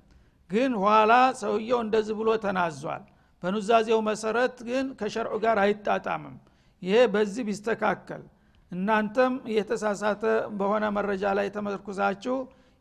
ግን 0.50 0.72
ኋላ 0.84 1.12
ሰውየው 1.42 1.80
እንደዚህ 1.86 2.16
ብሎ 2.20 2.30
ተናዟል። 2.46 3.04
በኑዛዜው 3.44 4.00
መሰረት 4.08 4.56
ግን 4.68 4.86
ከሸርዑ 5.00 5.36
ጋር 5.44 5.58
አይጣጣምም። 5.64 6.36
ይሄ 6.82 6.96
በዚህ 7.14 7.44
ቢስተካከል። 7.50 8.24
እናንተም 8.72 9.34
የተሳሳተ 9.56 10.24
በሆነ 10.60 10.86
መረጃ 10.98 11.24
ላይ 11.40 11.48
ተመርኩዛችሁ 11.56 12.36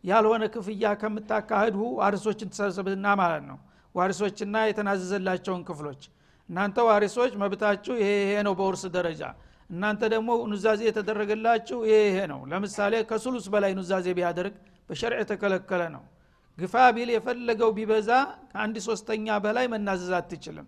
ያልሆነ 0.05 0.45
ክፍያ 0.55 0.85
ከምታካሂዱ 1.01 1.79
ዋሪሶችን 2.01 2.51
ተሰብስብና 2.53 3.07
ማለት 3.23 3.45
ነው። 3.51 3.59
ዋሪሶችና 3.95 4.57
የተናዘዘላቸውን 4.69 5.63
ክፍሎች። 5.69 6.03
እናንተ 6.49 6.79
ዋሪሶች 6.89 7.33
መብታችሁ 7.43 7.95
ይሄ 8.01 8.11
ይሄ 8.25 8.35
ነው 8.49 8.55
በውርስ 8.59 8.85
ደረጃ 8.97 9.23
እናንተ 9.71 10.03
ደግሞ 10.13 10.29
ኑዛዜ 10.51 10.81
የተደረገላችሁ 10.89 11.79
ይሄ 11.89 12.17
ነው። 12.33 12.41
ለምሳሌ 12.51 12.95
ከሱሉስ 13.11 13.47
በላይ 13.55 13.73
ኑዛዜ 13.79 14.07
ቢያደርግ 14.19 14.55
በሸርዕ 14.91 15.19
የተከለከለ 15.23 15.83
ነው። 15.95 16.03
ግፋ 16.59 16.75
ቢል 16.97 17.11
የፈለገው 17.15 17.71
ቢበዛ 17.79 18.11
ከአንድ 18.53 18.77
ሶስተኛ 18.87 19.27
በላይ 19.45 19.67
መናዘዝ 19.73 20.13
አትችልም። 20.19 20.67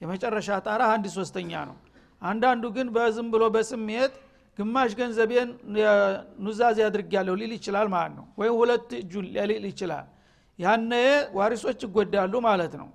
የመጨረሻ 0.00 0.50
ጣራ 0.66 0.82
አንድ 0.94 1.06
ሶስተኛ 1.16 1.52
ነው። 1.70 1.76
አንዳንዱ 2.22 2.64
ግን 2.76 2.88
በዝም 2.96 3.28
ብሎ 3.34 3.44
በስሜት 3.54 4.14
ግማሽ 4.58 4.90
ገንዘቤን 4.98 5.50
ኑዛዜ 6.46 6.78
አድርጊያለሁ 6.88 7.34
ሊል 7.40 7.52
ይችላል 7.58 7.88
ማለት 7.94 8.12
ነው። 8.18 8.26
ወይም 8.40 8.54
ሁለት 8.60 8.90
እጁን 9.00 9.26
ሊል 9.50 9.64
ይችላል። 9.70 10.06
ያነ 10.58 10.92
ዋሪሶች 11.36 11.80
ይጎዳሉ 11.86 12.34
ማለት 12.48 12.74
ነው። 12.80 12.88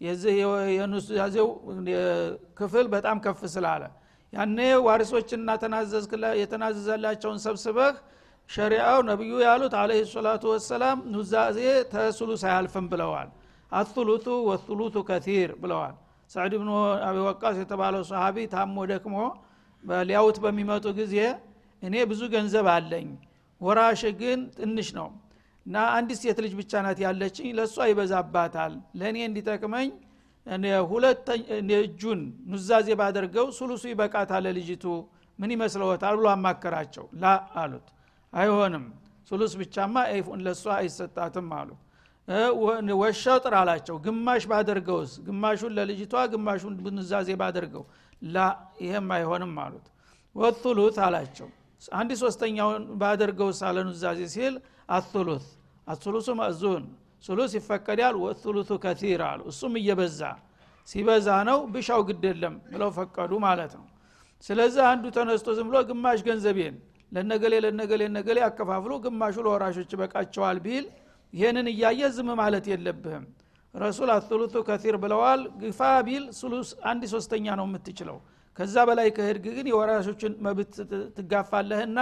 የዚህ 0.00 0.34
የኑዛዜው 0.76 1.48
ክፍል 2.58 2.86
በጣም 2.92 3.16
ከፍ 3.24 3.40
ስላለ 3.54 3.84
ያኔ 4.32 4.58
ዋሪሶችና 4.86 5.50
የተናዘዘላቸውን 6.40 7.38
ሰብስበህ 7.44 7.94
ሸሪአው 8.50 8.98
ነቢዩ 9.08 9.32
ያሉት 9.44 9.74
አለህ 9.80 9.98
ሰላቱ 10.12 10.44
ወሰላም 10.52 10.98
ኑዛዜ 11.12 11.58
ተሱሉስ 11.92 12.42
አያልፍም 12.48 12.86
ብለዋል። 12.92 13.28
አቱሉቱ 13.72 14.26
ወቱሉቱ 14.48 14.96
ከቲር 15.08 15.50
ብለዋል። 15.62 15.94
ሳዕድ 16.30 16.52
ብኑ 16.60 16.70
አቢ 17.08 17.16
ወቃስ 17.26 17.56
የተባለው 17.62 18.02
ሰሃቢ 18.10 18.36
ታሞ 18.54 18.76
ደክሞ 18.92 19.16
ሊያውት 20.04 20.38
በሚመጡ 20.44 20.86
ጊዜ 20.98 21.14
እኔ 21.82 21.94
ብዙ 22.10 22.20
ገንዘብ 22.34 22.66
አለኝ 22.74 23.08
ወራሽ 23.60 24.02
ግን 24.20 24.40
ትንሽ 24.58 24.88
ነው። 24.98 25.08
እና 25.66 25.76
አንዲት 25.94 26.18
ሴት 26.22 26.38
ልጅ 26.44 26.52
ብቻ 26.60 26.72
ናት 26.84 26.98
ያለችኝ 27.04 27.48
ለእሷ 27.58 27.76
ይበዛባታል። 27.90 28.72
ለእኔ 29.00 29.16
እንዲጠቅመኝ 29.28 29.88
እጁን 31.78 32.20
ኑዛዜ 32.50 32.88
ባደርገው 33.00 33.46
ሱሉሱ 33.58 33.82
ይበቃታል 33.90 34.46
ልጅቱ 34.58 34.84
ምን 35.38 35.50
ይመስለዎታል 35.54 36.14
ብሎ 36.18 36.26
አማከራቸው። 36.34 37.04
ላ 37.14 37.24
አሉት። 37.56 37.88
አይሆንም 38.32 38.84
ሱሉስ 39.30 39.52
ብቻማ 39.60 39.94
ለእሷ 40.44 40.64
አይሰጣትም 40.78 41.48
አሉ። 41.58 41.70
ወሸጥር 43.00 43.54
አላቸው። 43.58 43.96
ግማሽ 44.04 44.42
ባደርገውስ? 44.50 45.12
ግማሹን 45.26 45.72
ለልጅቷ 45.78 46.14
ግማሹን 46.32 46.74
ብንዛዜ 46.84 47.28
ባደርገው። 47.40 47.84
ላ 48.26 48.36
ይሄም 48.82 49.08
አይሆንም 49.16 49.54
አሉት። 49.64 49.86
ወቱሉት 50.36 50.96
አላቸው። 51.06 51.48
አንድ 51.92 52.10
ሶስተኛውን 52.22 52.82
ባደርገው 53.00 53.50
ሳለ 53.58 53.76
ኑዛዜ 53.88 54.20
ሲል 54.34 54.54
አቱሉት 54.90 55.46
አቱሉሱ 55.86 56.28
መእዙን 56.40 56.84
ሱሉስ 57.24 57.52
ይፈቀዳል 57.58 58.16
ወቱሉቱ 58.22 58.70
ከቲር 58.84 59.22
አሉ። 59.28 59.40
እሱም 59.52 59.72
እየበዛ 59.80 60.20
ሲበዛ 60.88 61.28
ነው 61.48 61.58
ብሻው 61.72 62.02
ግድ 62.08 62.22
የለም 62.28 62.54
ብለው 62.70 62.90
ፈቀዱ 62.96 63.32
ማለት 63.46 63.72
ነው። 63.78 63.86
ስለዚህ 64.44 64.82
አንዱ 64.90 65.04
ተነስቶ 65.16 65.48
ዝም 65.56 65.66
ብሎ 65.70 65.78
ግማሽ 65.88 66.20
ገንዘቤን 66.28 66.76
ለነገሌ 67.12 67.54
ለነገሌ 67.64 68.02
ነገሌ 68.16 68.38
አከፋፍሎ 68.46 68.92
ግማሹ 69.04 69.36
ለወራሾች 69.46 69.90
ይበቃቸዋል 69.94 70.58
ቢል 70.64 70.86
ይህንን 71.32 71.66
እያየ 71.72 72.00
ዝም 72.16 72.28
ማለት 72.40 72.66
የለብህም። 72.72 73.24
ረሱል 73.74 74.10
አቱሉቱ 74.14 74.54
ከቲር 74.68 74.96
ብለዋል 75.02 75.40
ግፋ 75.62 75.80
ቢል 76.06 76.24
ሱሉስ 76.38 76.68
አንድ 76.90 77.02
ሶስተኛ 77.12 77.46
ነው 77.60 77.66
የምትችለው። 77.68 78.18
ከዛ 78.58 78.76
በላይ 78.88 79.08
ከህድግ 79.16 79.46
ግን 79.56 79.66
የወራሾችን 79.70 80.32
መብት 80.46 80.72
ትጋፋለህና 81.18 81.98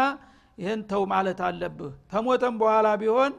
ይህን 0.59 0.81
ተው 0.91 1.03
ማለት 1.13 1.41
አለብህ። 1.49 1.93
ተሞተም 2.13 2.55
በኋላ 2.61 2.89
ቢሆን 3.03 3.33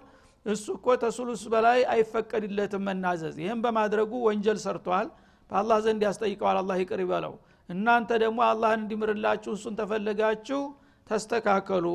እሱ 0.48 0.66
እኮ 0.76 0.88
ተሱሉስ 1.02 1.42
በላይ 1.54 1.80
አይፈቀድለትም 1.94 2.84
መናዘዝ። 2.88 3.36
ይህም 3.44 3.60
በማድረጉ 3.64 4.12
ወንጀል 4.28 4.60
ሰርቷል። 4.64 5.08
በአላህ 5.50 5.78
ዘንድ 5.86 6.02
ያስጠይቀዋል። 6.08 6.58
አላህ 6.62 6.76
ይቅር 6.82 7.02
ይበለው። 7.04 7.34
እናንተ 7.70 8.10
ደግሞ 8.24 8.40
አላህን 8.48 8.82
እንዲምርላችሁ 8.84 9.52
እሱን 9.58 9.74
ተፈለጋችሁ 9.80 10.62
ተስተካከሉ። 11.08 11.86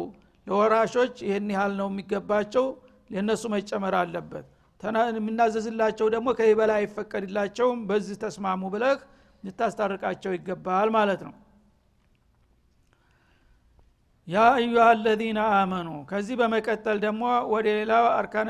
ለወራሾች 0.46 1.14
ይህን 1.26 1.48
ያህል 1.54 1.74
ነው 1.80 1.88
የሚገባቸው። 1.92 2.66
የእነሱ 3.10 3.42
መጨመር 3.54 3.94
አለበት። 4.00 4.46
የምናዘዝላቸው 5.16 6.06
ደግሞ 6.14 6.28
ከዚህ 6.38 6.72
አይፈቀድላቸውም። 6.76 7.80
በዚህ 7.88 8.16
ተስማሙ 8.22 8.62
ብለህ 8.72 8.98
ልታስታርቃቸው 9.44 10.32
ይገባል 10.36 10.88
ማለት 10.96 11.20
ነው 11.26 11.34
ያ 14.28 14.42
አዩሃ 14.52 14.82
አለዚነ 14.88 15.38
አመኑ። 15.54 15.88
ከዚህ 16.10 16.34
በመቀጠል 16.40 16.98
ደግሞ 17.04 17.22
ወደ 17.52 17.66
ሌላው 17.78 18.04
አርካን 18.12 18.48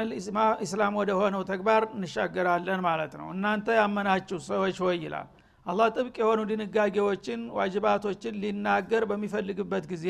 ኢስላም 0.65 0.95
ወደ 1.01 1.11
ሆነው 1.21 1.43
ተግባር 1.51 1.83
እንሻገራለን 1.97 2.81
ማለት 2.87 3.13
ነው። 3.21 3.29
እናንተ 3.35 3.77
ያመናችሁ 3.79 4.39
ሰዎች 4.49 4.79
ሆይ 4.85 4.97
ይላል። 5.05 5.29
አላህ 5.67 5.87
ጥብቅ 5.97 6.15
የሆኑ 6.23 6.41
ድንጋጌዎችን 6.51 7.41
ዋጅባቶችን 7.59 8.35
ሊናገር 8.43 9.03
በሚፈልግበት 9.11 9.85
ጊዜ 9.93 10.07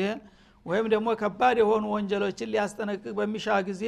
ወይም 0.65 0.85
ደግሞ 0.93 1.09
ከባድ 1.21 1.57
የሆኑ 1.61 1.85
ወንጀሎችን 1.95 2.51
ሊያስጠነቅቅ 2.53 3.13
በሚሻ 3.17 3.47
ጊዜ 3.69 3.83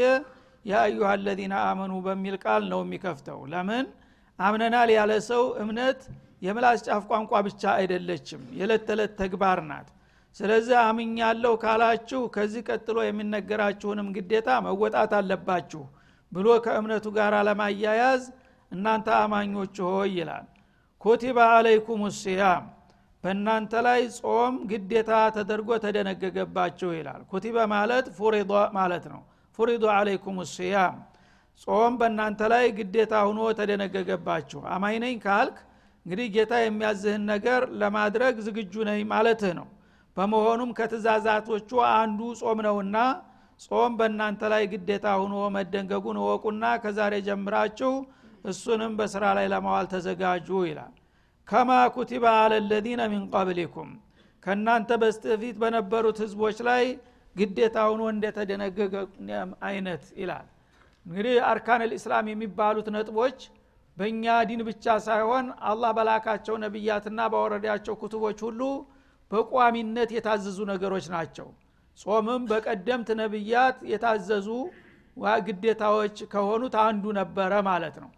ያ 0.66 0.76
አዩሃ 0.84 1.10
አለዚነ 1.16 1.54
አመኑ 1.68 1.94
በሚል 2.06 2.36
ቃል 2.44 2.64
ነው 2.72 2.80
የሚከፍተው። 2.84 3.40
ለምን? 3.52 3.86
አምነናል 4.40 4.90
ያለ 4.96 5.12
ሰው 5.30 5.44
እምነት 5.64 6.00
የምላስ 6.42 6.80
ጫፍ 6.88 7.04
ቋንቋ 7.12 7.34
ብቻ 7.48 7.64
አይደለችም። 7.76 8.42
የዕለት 8.58 8.84
ተዕለት 8.88 9.14
ተግባር 9.22 9.60
ናት 9.70 9.88
ስለዚህ 10.38 10.78
አምኛለሁ 10.84 11.54
ካላችሁ 11.62 12.22
ከዚህ 12.36 12.64
ቀጥሎ 12.70 12.98
የሚነገራችሁንም 13.06 14.08
ግዴታ 14.16 14.50
መወጣት 14.66 15.12
አለባችሁ 15.20 15.84
ብሎ 16.32 16.48
ከእምነቱ 16.66 17.06
ጋር 17.18 17.34
ለማያያዝ 17.48 18.24
እናንተ 18.72 19.08
አማኞች 19.22 19.76
ሆይ 19.88 20.10
ይላል። 20.18 20.46
ኩቲባ 21.02 21.38
አለይኩም 21.56 22.02
ሲያም 22.20 22.64
በእናንተ 23.24 23.74
ላይ 23.86 24.02
ጾም 24.18 24.56
ግዴታ 24.72 25.12
ተደርጎ 25.36 25.70
ተደነገገባችሁ 25.84 26.90
ይላል። 26.98 27.22
ኩቲበ 27.32 27.58
ማለት 27.74 28.06
ፉሪዶ 28.18 28.52
ማለት 28.78 29.06
ነው። 29.14 29.22
ፉሪዶ 29.60 29.84
አለይኩም 29.96 30.38
ሲያም 30.52 30.98
ጾም 31.64 31.94
በእናንተ 32.00 32.42
ላይ 32.54 32.66
ግዴታ 32.80 33.14
ሁኖ 33.28 33.40
ተደነገገባችሁ። 33.60 34.62
አማኝ 34.74 34.98
ነኝ 35.06 35.16
ካልክ 35.26 35.58
እንግዲህ 36.06 36.28
ጌታ 36.36 36.54
የሚያዝህን 36.62 37.24
ነገር 37.32 37.62
ለማድረግ 37.82 38.36
ዝግጁ 38.48 38.74
ነኝ 38.90 39.00
ማለትህ 39.14 39.54
ነው 39.60 39.68
በመሆኑም 40.18 40.70
ከትእዛዛቶቹ 40.78 41.70
አንዱ 41.94 42.20
ጾም 42.42 42.60
ነውና 42.66 42.98
ጾም 43.66 43.94
በእናንተ 44.00 44.42
ላይ 44.54 44.64
ግዴታ 44.72 45.08
ሁኖ 45.22 45.36
መደንገጉን 45.56 46.18
እወቁና 46.22 46.64
ከዛሬ 46.84 47.14
ጀምራችሁ 47.28 47.92
እሱንም 48.46 48.94
በስራ 49.00 49.26
ላይ 49.38 49.48
ለማዋል 49.54 49.86
ተዘጋጁ 49.94 50.48
ይላል። 50.68 50.94
ከማ 51.48 51.70
ኩቲባ 51.96 52.26
አለ 52.42 52.54
ለዚነ 52.70 53.02
ሚን 53.12 53.24
ቀብሊኩም። 53.34 53.90
ከእናንተ 54.44 54.92
በስተፊት 55.02 55.56
በነበሩት 55.62 56.18
ህዝቦች 56.24 56.58
ላይ 56.68 56.84
ግዴታ 57.36 57.78
ሁኖ 57.92 58.02
እንደተደነገገ 58.14 58.94
አይነት 59.68 60.04
ይላል። 60.22 60.46
እንግዲህ 61.06 61.36
አርካን 61.50 61.82
ልእስላም 61.90 62.28
የሚባሉት 62.32 62.88
ነጥቦች 62.96 63.40
በእኛ 63.98 64.26
ዲን 64.48 64.62
ብቻ 64.70 64.86
ሳይሆን 65.06 65.46
አላህ 65.70 65.92
በላካቸው 65.98 66.56
ነቢያትና 66.64 67.20
ባወረዳቸው 67.34 67.96
ኩቱቦች 68.02 68.40
ሁሉ 68.48 68.62
በቋሚነት 69.32 70.10
የታዘዙ 70.16 70.60
ነገሮች 70.72 71.06
ናቸው። 71.14 71.48
ጾምም 71.98 72.44
በቀደምት 72.50 73.10
ነቢያት 73.20 73.78
የታዘዙ 73.92 74.48
ግዴታዎች 75.48 76.18
ከሆኑት 76.32 76.76
አንዱ 76.82 77.06
ነበረ 77.20 77.52
ማለት 77.68 77.96
ነው። 78.04 78.10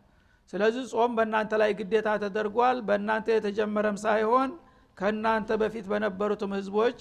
ስለዚህ 0.54 0.84
ጾም 0.94 1.12
በእናንተ 1.18 1.54
ላይ 1.62 1.72
ግዴታ 1.80 2.10
ተደርጓል። 2.24 2.78
በእናንተ 2.88 3.28
የተጀመረም 3.36 3.98
ሳይሆን 4.04 4.50
ከእናንተ 4.98 5.50
በፊት 5.62 5.86
በነበሩትም 5.92 6.52
ህዝቦች 6.58 7.00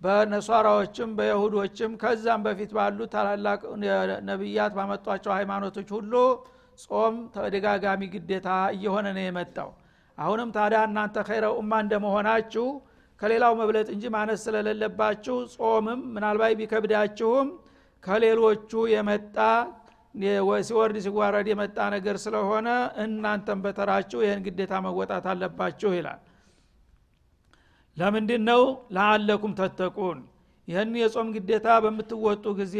በነሷራዎችም 0.00 1.10
በይሁዶችም 1.18 1.92
ከዛም 2.02 2.40
በፊት 2.46 2.70
ባሉ 2.76 2.98
ታላላቅ 3.14 3.60
ነቢያት 4.28 4.72
ባመጧቸው 4.76 5.32
ሃይማኖቶች 5.38 5.88
ሁሉ 5.96 6.12
ጾም 6.84 7.14
ተደጋጋሚ 7.36 8.02
ግዴታ 8.12 8.48
እየሆነ 8.76 9.06
ነው 9.16 9.24
የመጣው። 9.24 9.70
አሁንም 10.18 10.50
ታዲያ 10.56 10.80
እናንተ 10.88 11.16
ኸይረ 11.28 11.46
ኡማ 11.58 11.72
እንደመሆናችሁ 11.84 12.66
ከሌላው 13.20 13.52
መብለጥ 13.60 13.88
እንጂ 13.94 14.04
ማነስ 14.14 14.40
ስለሌለባችሁ 14.46 15.36
ጾምም 15.56 16.00
ምናልባት 16.14 16.52
ቢከብዳችሁም 16.60 17.48
ከሌሎቹ 18.04 18.72
የመጣ 18.92 19.36
ሲወርድ 20.66 20.96
ሲዋረድ 21.04 21.46
የመጣ 21.50 21.78
ነገር 21.94 22.16
ስለሆነ 22.22 22.68
እናንተም 23.04 23.58
በተራችሁ 23.64 24.18
ይህን 24.24 24.40
ግዴታ 24.46 24.74
መወጣት 24.84 25.26
አለባችሁ 25.32 25.90
ይላል። 25.96 26.20
ለምንድን 27.96 28.42
ነው 28.48 28.62
ለአለኩም 28.96 29.52
ተተቁን። 29.60 30.18
ይህን 30.68 30.94
የጾም 31.00 31.28
ግዴታ 31.36 31.68
በምትወጡ 31.84 32.44
ጊዜ 32.60 32.76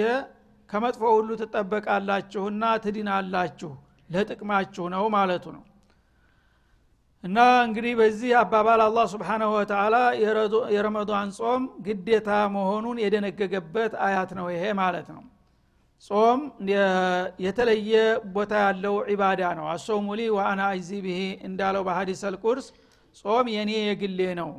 ከመጥፎ 0.70 1.02
ሁሉ 1.16 1.30
ትጠበቃላችሁና 1.42 2.64
ትድናላችሁ። 2.84 3.70
ለጥቅማችሁ 4.10 4.84
ነው 4.94 5.04
ማለቱ 5.14 5.46
ነው 5.56 5.62
እና 7.24 7.38
እንግዲህ 7.64 7.92
በዚህ 8.00 8.30
አባባል 8.40 8.80
አላህ 8.84 9.06
ስብሓናሁ 9.12 9.48
ወተላ 9.56 9.96
የረመዷን 10.74 11.30
ጾም 11.38 11.62
ግዴታ 11.86 12.28
መሆኑን 12.54 12.98
የደነገገበት 13.02 13.92
አያት 14.06 14.30
ነው 14.38 14.46
ይሄ 14.54 14.64
ማለት 14.80 15.08
ነው። 15.14 15.24
ጾም 16.04 16.40
የተለየ 17.44 17.92
ቦታ 18.34 18.52
ያለው 18.64 18.96
ዒባዳ 19.10 19.42
ነው። 19.58 19.66
አሶሙ 19.72 20.06
ሊ 20.18 20.28
ወአና 20.36 20.60
አይዚ 20.72 20.90
ብሄ 21.06 21.18
እንዳለው 21.48 21.82
በሀዲስ 21.88 22.22
አልቁርስ 22.28 22.66
ጾም 23.24 23.46
የኔ 23.54 23.72
የግሌ 23.82 24.20
ነው። 24.40 24.50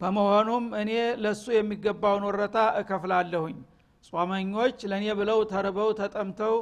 በመሆኑም 0.00 0.64
እኔ 0.80 0.90
ለሱ 1.22 1.44
የሚገባውን 1.56 2.24
ወረታ 2.28 2.56
እከፍላለሁኝ። 2.80 3.58
ጾመኞች 4.12 4.78
ለእኔ 4.90 5.06
ብለው 5.20 5.38
ተርበው 5.52 5.90
ተጠምተው 6.00 6.56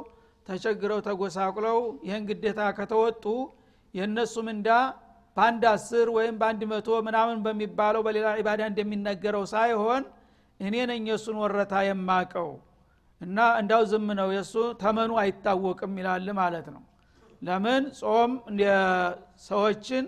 ተቸግረው 0.47 0.99
ተጎሳቁለው 1.07 1.77
ይህን 2.07 2.23
ግዴታ 2.29 2.61
ከተወጡ 2.77 3.25
የእነሱ 3.93 4.35
ምንዳ 4.47 4.69
በአንድ 5.37 5.63
አስር 5.71 6.07
ወይም 6.15 6.35
በአንድ 6.41 6.61
መቶ 6.71 6.89
ምናምን 7.07 7.37
በሚባለው 7.45 8.01
በሌላ 8.05 8.27
ዒባዳ 8.39 8.61
እንደሚነገረው 8.71 9.43
ሳይሆን 9.53 10.03
እኔ 10.59 10.75
ነኝ 10.91 11.03
የእሱን 11.09 11.37
ወረታ 11.43 11.73
የማቀው 11.87 12.49
እና 13.21 13.39
እንዳው 13.59 13.81
ዝም 13.91 14.07
ነው 14.19 14.29
የእሱ 14.35 14.53
ተመኑ 14.81 15.11
አይታወቅም 15.21 15.93
ይላል 15.99 16.27
ማለት 16.39 16.67
ነው። 16.75 16.81
ለምን? 17.41 17.83
ጾም 17.99 18.31
ሰዎችን 19.45 20.05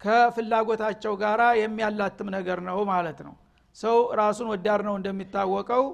ከፍላጎታቸው 0.00 1.12
ጋር 1.22 1.40
የሚያላትም 1.60 2.28
ነገር 2.36 2.58
ነው 2.68 2.78
ማለት 2.92 3.18
ነው። 3.26 3.34
ሰው 3.76 3.96
ራሱን 4.20 4.48
ወዳር 4.52 4.80
ነው 4.88 4.94
እንደሚታወቀው 4.98 5.84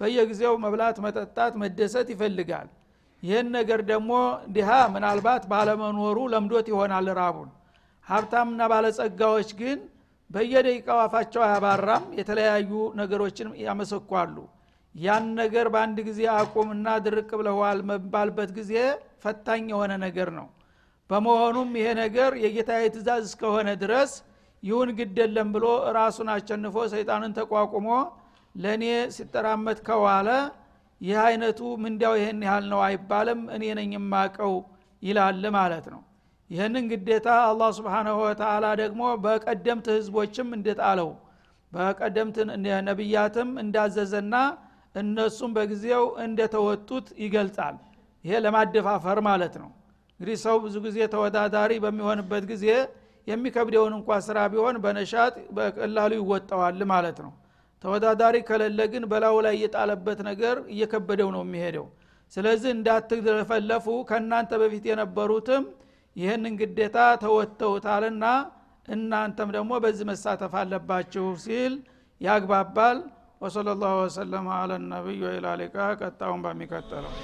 በየጊዜው 0.00 0.54
መብላት 0.64 0.96
መጠጣት 1.04 1.52
መደሰት 1.62 2.08
ይፈልጋል። 2.14 2.68
ይህን 3.22 3.48
ነገር 3.56 3.80
ደግሞ 3.90 4.12
ድሃ 4.54 4.70
ምናልባት 4.94 5.44
ባለመኖሩ 5.52 6.18
ለምዶት 6.32 6.66
ይሆናል 6.72 7.06
ራቡን 7.20 7.50
ሀብታምና 8.06 8.62
ባለጸጋዎች 8.72 9.50
ግን 9.60 9.78
በየደቂቃው 10.30 10.98
አፋቸው 11.02 11.42
አያባራም 11.46 12.04
የተለያዩ 12.18 12.70
ነገሮችን 13.00 13.48
ያመሰኳሉ። 13.64 14.36
ያን 14.94 15.24
ነገር 15.40 15.66
በአንድ 15.74 15.98
ጊዜ 16.08 16.20
አቁምና 16.34 16.88
ድርቅ 17.04 17.30
ብለዋል 17.40 17.78
መባልበት 17.90 18.50
ጊዜ 18.58 18.72
ፈታኝ 19.24 19.64
የሆነ 19.72 19.92
ነገር 20.04 20.28
ነው። 20.38 20.46
በመሆኑም 21.10 21.70
ይሄ 21.78 21.88
ነገር 22.02 22.30
የጌታ 22.44 22.70
ትእዛዝ 22.86 23.24
እስከሆነ 23.28 23.68
ድረስ 23.82 24.12
ይሁን 24.62 24.90
ግደለም 24.98 25.48
ብሎ 25.54 25.66
ራሱን 25.96 26.28
አሸንፎ 26.34 26.76
ሰይጣንን 26.92 27.34
ተቋቁሞ 27.38 27.88
ለእኔ 28.54 28.84
ሲጠራመት 29.16 29.78
ከዋለ 29.86 30.28
ይህ 31.00 31.18
አይነቱ 31.24 31.60
ምንዲያው 31.82 32.14
ይህን 32.20 32.40
ያህል 32.46 32.66
ነው 32.72 32.80
አይባልም 32.86 33.40
እኔ 33.56 33.64
ነኝ 33.78 33.90
የማቀው 33.96 34.54
ይላል 35.02 35.42
ማለት 35.56 35.86
ነው 35.94 36.00
ይህንን 36.54 36.84
ግዴታ 36.90 37.28
አላህ 37.46 37.70
ስብሓናሁ 37.78 38.16
ወተላ 38.24 38.64
ደግሞ 38.80 39.02
በቀደምት 39.24 39.86
ህዝቦችም 39.94 40.48
እንደጣለው 40.56 41.08
በቀደምት 41.72 42.36
ነቢያትም 42.88 43.48
እንዳዘዘና 43.62 44.34
እነሱም 44.94 45.52
በጊዜው 45.56 46.04
እንደተወጡት 46.24 47.06
ይገልጻል። 47.24 47.76
ይሄ 48.24 48.34
ለማደፋፈር 48.44 49.18
ማለት 49.28 49.54
ነው። 49.62 49.70
እንግዲህ 50.20 50.36
ሰው 50.44 50.56
ብዙ 50.64 50.74
ጊዜ 50.86 50.98
ተወዳዳሪ 51.14 51.72
በሚሆንበት 51.84 52.44
ጊዜ 52.52 52.66
የሚከብደውን 53.26 53.92
እንኳ 53.98 54.18
ስራ 54.26 54.38
ቢሆን 54.52 54.76
በነሻጥ 54.84 55.34
በቀላሉ 55.56 56.12
ይወጣዋል 56.20 56.80
ማለት 56.92 57.18
ነው። 57.24 57.32
ተወዳዳሪ 57.84 58.36
ከሌለ 58.48 58.80
ግን 58.92 59.04
በላዩ 59.10 59.36
ላይ 59.46 59.54
የጣለበት 59.62 60.18
ነገር 60.28 60.56
እየከበደው 60.74 61.30
ነው 61.36 61.42
የሚሄደው። 61.44 61.86
ስለዚህ 62.32 62.70
እንዳትለፈለፉ 62.76 63.86
ከእናንተ 64.08 64.52
በፊት 64.62 64.84
የነበሩትም 64.90 65.64
ይህንን 66.16 66.54
ግዴታ 66.60 66.98
ተወጥተውታልና 67.22 68.24
እናንተም 68.88 69.50
ደግሞ 69.56 69.72
በዚህ 69.84 70.06
መሳተፍ 70.10 70.54
አለባችሁ 70.60 71.26
ሲል 71.44 71.74
ያግባባል። 72.20 72.98
ወሰለ 73.40 73.68
ላሁ 73.80 73.94
ወሰለማ 74.02 74.48
አለ 74.58 74.72
ነቢዩ 74.86 75.22
ኢላሊቃ 75.36 75.74
ቀጣውን 76.00 76.42
በሚቀጥለው 76.44 77.14